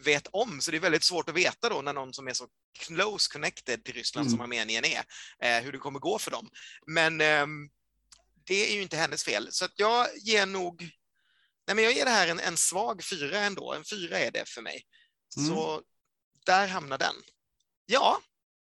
[0.03, 0.62] vet om.
[0.62, 2.47] Så det är väldigt svårt att veta då när någon som är så
[2.80, 4.38] close connected till Ryssland Mm.
[4.38, 5.03] som Armenien är,
[5.41, 6.49] eh, hur det kommer gå för dem.
[6.88, 7.45] Men eh,
[8.45, 9.47] det är ju inte hennes fel.
[9.51, 10.82] Så att jag ger nog,
[11.68, 13.74] nej men jag ger det här en, en svag fyra ändå.
[13.74, 14.86] En fyra är det för mig.
[15.38, 15.49] Mm.
[15.49, 15.82] Så
[16.45, 17.16] där hamnar den.
[17.86, 18.22] Ja,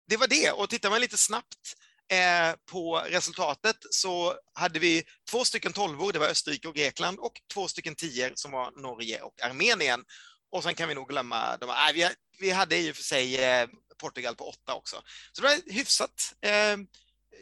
[0.09, 0.51] det var det.
[0.51, 1.77] Och tittar man lite snabbt
[2.09, 7.33] eh, på resultatet så hade vi två stycken tolvor, det var Österrike och Grekland, och
[7.55, 10.05] två stycken tior som var Norge och Armenien.
[10.51, 13.45] Och sen kan vi nog glömma, de, nej, vi, vi hade i och för sig
[13.45, 15.03] eh, Portugal på åtta också.
[15.33, 16.77] Så det var hyfsat eh,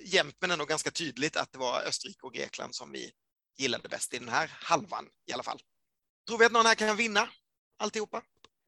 [0.04, 3.10] jämnt, men ändå ganska tydligt att det var Österrike och Grekland som vi
[3.58, 5.60] gillade bäst i den här halvan i alla fall.
[6.26, 7.28] Tror vi att någon här kan vinna
[7.78, 8.22] alltihopa?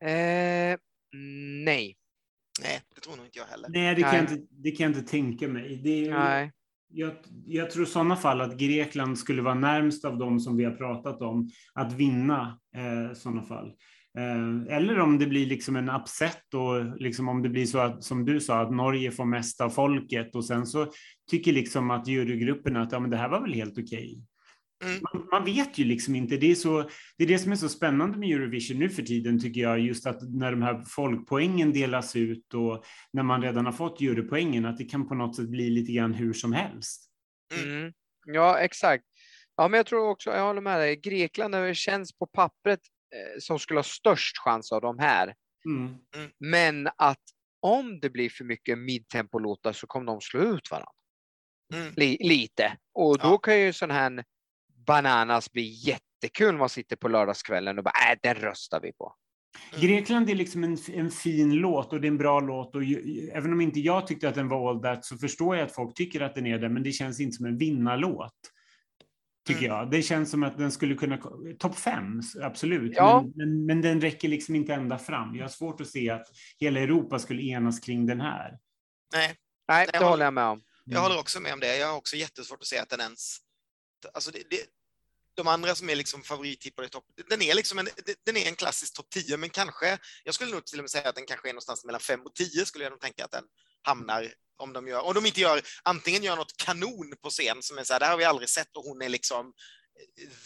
[0.05, 0.79] Eh,
[1.65, 1.97] nej.
[2.63, 3.69] Nej, det tror nog inte jag heller.
[3.69, 4.21] Nej, det kan, Nej.
[4.21, 5.81] Jag inte, det kan jag inte tänka mig.
[5.85, 6.53] Det är, Nej.
[6.89, 7.13] jag,
[7.47, 10.73] jag tror i sådana fall att Grekland skulle vara närmst av dem som vi har
[10.73, 13.73] pratat om att vinna eh, sådana fall.
[14.19, 18.05] Eh, eller om det blir liksom en upset och liksom om det blir så att,
[18.05, 20.87] som du sa, att Norge får mest av folket och sen så
[21.31, 24.23] tycker liksom att jurygruppen att ja, men det här var väl helt okej.
[24.85, 25.03] Mm.
[25.13, 26.37] Man, man vet ju liksom inte.
[26.37, 29.41] Det är, så, det är det som är så spännande med Eurovision nu för tiden
[29.41, 33.73] tycker jag, just att när de här folkpoängen delas ut och när man redan har
[33.73, 37.11] fått jurypoängen, att det kan på något sätt bli lite grann hur som helst.
[37.65, 37.93] Mm.
[38.27, 39.05] Ja, exakt.
[39.57, 42.81] Ja, men jag tror också, jag håller med dig, Grekland det känns på pappret
[43.15, 45.35] eh, som skulle ha störst chans av de här.
[45.67, 45.95] Mm.
[46.39, 47.23] Men att
[47.61, 50.93] om det blir för mycket midtempolåtar så kommer de slå ut varandra.
[51.75, 51.93] Mm.
[51.97, 52.77] Li- lite.
[52.95, 53.39] Och då Ja.
[53.39, 54.25] kan ju sån här
[54.87, 59.15] bananas bli jättekul när man sitter på lördagskvällen och bara, äh, den röstar vi på.
[59.81, 63.29] Grekland är liksom en, en fin låt och det är en bra låt och ju,
[63.35, 65.95] även om inte jag tyckte att den var all that så förstår jag att folk
[65.97, 68.33] tycker att den är det, men det känns inte som en vinnarlåt.
[69.47, 69.77] Tycker Mm.
[69.77, 69.91] jag.
[69.91, 71.19] Det känns som att den skulle kunna,
[71.59, 73.23] topp fem, absolut, Ja.
[73.23, 75.35] men, men, men den räcker liksom inte ända fram.
[75.37, 76.27] Jag har svårt att se att
[76.59, 78.59] hela Europa skulle enas kring den här.
[79.13, 79.35] Nej,
[79.69, 80.63] Nej, Jag det håller- håller jag med om.
[80.85, 81.77] jag håller också med om det.
[81.79, 83.37] Jag har också jättesvårt att se att den ens...
[84.15, 84.57] Alltså det, det,
[85.37, 87.89] de andra som är liksom favorittippade i topp, den är liksom en,
[88.25, 91.09] den är en klassisk topp 10, men kanske, jag skulle nog till och med säga
[91.09, 93.45] att den kanske är någonstans mellan 5 och 10 skulle jag nog tänka att den
[93.83, 97.79] hamnar om de gör, om de inte gör, antingen gör något kanon på scen som
[97.79, 99.53] är så här, det här har vi aldrig sett och hon är liksom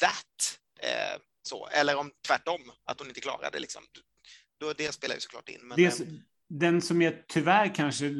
[0.00, 3.58] that, eh, så, eller om tvärtom, att hon inte klarar det.
[3.58, 3.82] Liksom.
[4.60, 5.60] Då, det spelar ju såklart in.
[5.62, 6.06] Men, Det, eh,
[6.50, 8.12] den som jag tyvärr kanske eh,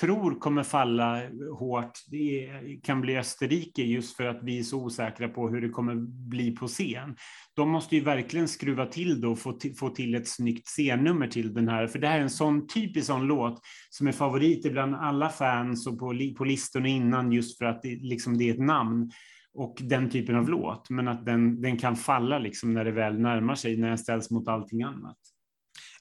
[0.00, 1.22] tror kommer falla
[1.58, 2.48] hårt, det
[2.82, 5.94] kan bli Österrike just för att vi är så osäkra på hur det kommer
[6.28, 7.16] bli på scen.
[7.54, 11.26] De måste ju verkligen skruva till då och få till, få till ett snyggt scennummer
[11.26, 13.60] till den här, för det här är en sån typisk sån låt
[13.90, 17.98] som är favorit bland alla fans och på, på listorna innan just för att det,
[18.02, 19.10] liksom, det är ett namn
[19.54, 23.18] och den typen av låt, men att den, den kan falla liksom när det väl
[23.18, 25.18] närmar sig, när den ställs mot allting annat.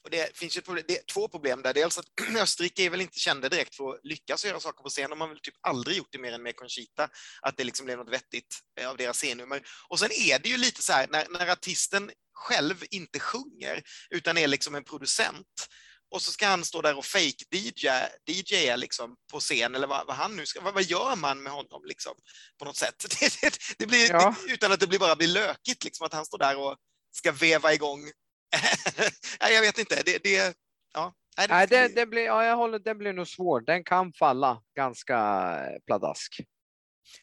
[0.03, 1.73] Och det finns ju ett problem, det är två problem där.
[1.73, 2.05] Dels att
[2.37, 5.09] Österrike är väl inte kända direkt för att lyckas göra saker på scen.
[5.09, 7.09] De har väl typ aldrig gjort det mer än med Conchita,
[7.41, 9.61] att det liksom blev något vettigt eh, av deras scennummer.
[9.89, 14.37] Och sen är det ju lite så här, när, när artisten själv inte sjunger, utan
[14.37, 15.67] är liksom en producent,
[16.11, 17.89] och så ska han stå där och fake-DJ
[18.27, 21.53] DJ liksom på scen, eller vad, vad han nu ska, vad, vad gör man med
[21.53, 22.13] honom liksom,
[22.59, 23.05] på något sätt?
[23.19, 24.35] Det, det, det blir, Ja.
[24.47, 26.77] utan att det blir bara blir lökigt, liksom, att han står där och
[27.15, 28.11] ska veva igång
[29.41, 30.01] Nej, jag vet inte.
[30.05, 30.57] Det, det,
[30.93, 31.13] ja.
[31.37, 33.61] Nej, det, Nej, det, det blir, ja, jag håller, den blir nog svår.
[33.61, 36.41] Den kan falla ganska eh, pladask.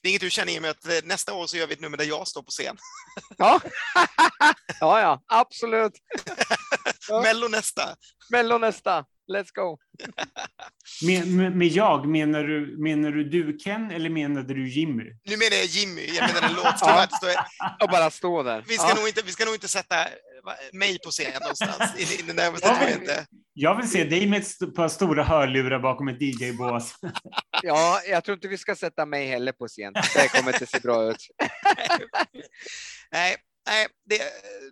[0.03, 1.81] det är inget du känner i med att eh, nästa år så gör vi ett
[1.81, 2.77] nummer där jag står på scen.
[3.39, 3.61] Ja,
[4.81, 5.93] ja, ja absolut.
[7.23, 7.97] Mello nästa.
[8.31, 9.05] Mello nästa.
[9.33, 9.79] Let's go.
[11.07, 15.05] Med, med, med jag, menar du, menar du du Ken eller menade du Jimmy?
[15.25, 16.75] Nu menar jag Jimmy, jag menar en låt.
[16.81, 17.07] Ja.
[17.81, 18.65] Och bara stå där.
[18.69, 18.95] Vi, ska ja.
[18.95, 19.97] nog inte, vi ska nog inte sätta
[20.73, 21.99] mig på scen någonstans.
[21.99, 23.27] I, den närmaste tror jag inte.
[23.53, 26.95] Jag vill se dig med ett par stora hörlurar bakom ett DJ-bås.
[27.63, 29.93] ja, jag tror inte vi ska sätta mig heller på scen.
[29.93, 31.27] Det kommer inte se bra ut.
[33.13, 33.37] Nej,
[33.67, 34.19] nej det,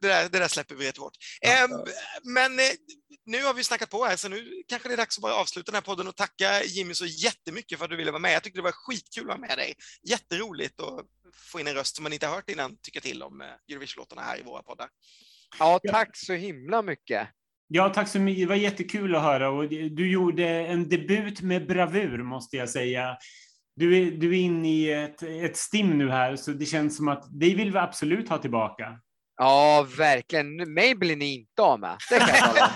[0.01, 1.17] det, där, det där släpper vi rätt hårt.
[1.43, 1.71] Ehm,
[2.25, 2.65] men eh,
[3.27, 5.73] nu har vi snackat på här, så nu kanske det är dags att bara avsluta
[5.73, 8.33] den här podden och tacka Jimmy så jättemycket för att du ville vara med.
[8.33, 9.75] Jag tyckte det var skitkul att vara med dig.
[10.03, 13.41] Jätteroligt att få in en röst som man inte har hört innan tycka till om
[13.41, 14.89] eh, Eurovision-låtarna här i våra poddar.
[15.59, 17.29] Ja, tack så himla mycket.
[17.69, 18.43] Ja, tack så mycket.
[18.43, 23.17] Det var jättekul att höra och du gjorde en debut med bravur måste jag säga.
[23.77, 27.09] Du är, du är inne i ett, ett stim nu här, så det känns som
[27.09, 29.01] att dig vill vi absolut ha tillbaka.
[29.39, 30.75] Ja, verkligen.
[30.75, 31.97] Mig blir ni inte av med.
[32.11, 32.69] Det kan jag jag,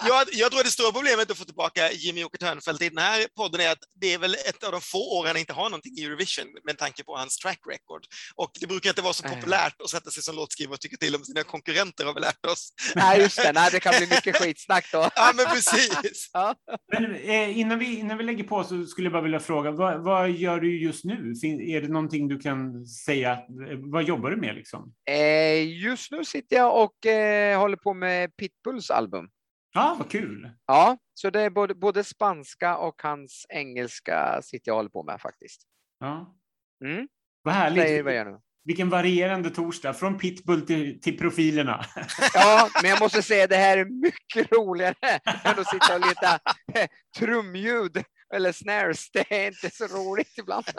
[0.08, 2.98] jag, jag tror att det stora problemet att få tillbaka Jimmy Åke Törnfeldt i den
[2.98, 5.64] här podden är att det är väl ett av de få åren han inte har
[5.70, 8.02] någonting i Eurovision med tanke på hans track record.
[8.34, 11.16] Och det brukar inte vara så populärt att sätta sig som låtskrivare och tycka till
[11.16, 12.72] om sina konkurrenter har vi lärt oss.
[12.94, 13.52] Nej, just det.
[13.52, 15.08] Nej, det kan bli mycket skitsnack då.
[15.16, 16.30] Ja, men precis.
[16.32, 16.54] Ja.
[16.92, 20.04] Men eh, innan, vi, innan vi lägger på så skulle jag bara vilja fråga, vad,
[20.04, 21.34] vad gör du just nu?
[21.40, 23.32] Fin, är det någonting du kan säga?
[23.32, 23.38] eh,
[23.78, 24.92] Vad jobbar du med liksom?
[25.08, 29.28] Eh, just nu sitter jag och eh, håller på med Pitbulls album.
[29.72, 30.50] Ja, vad kul.
[30.66, 35.02] Ja, så det är både, både spanska och hans engelska sitter jag och håller på
[35.02, 35.62] med faktiskt.
[35.98, 36.36] Ja.
[36.84, 37.08] Mm.
[37.42, 38.04] Vad härligt.
[38.04, 38.40] vad jag gör nu.
[38.64, 41.84] Vilken varierande torsdag, från pitbull till, till profilerna.
[42.34, 46.34] Ja, men jag måste säga det här är mycket roligare än att sitta och leta
[46.74, 46.88] eh,
[47.18, 49.10] trumljud eller snares.
[49.10, 50.64] Det är inte så roligt ibland.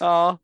[0.00, 0.38] Ja,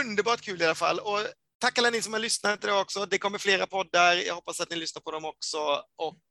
[0.00, 0.98] Underbart kul i alla fall.
[0.98, 1.18] Och
[1.60, 3.06] tack alla ni som har lyssnat idag också.
[3.06, 4.14] Det kommer flera poddar.
[4.14, 5.58] Jag hoppas att ni lyssnar på dem också.
[5.96, 6.22] Och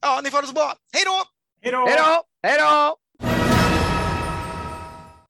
[0.00, 0.74] ja, ni får det så bra.
[0.92, 1.24] Hej då!
[1.86, 2.22] hej då!
[2.42, 2.96] Hej då!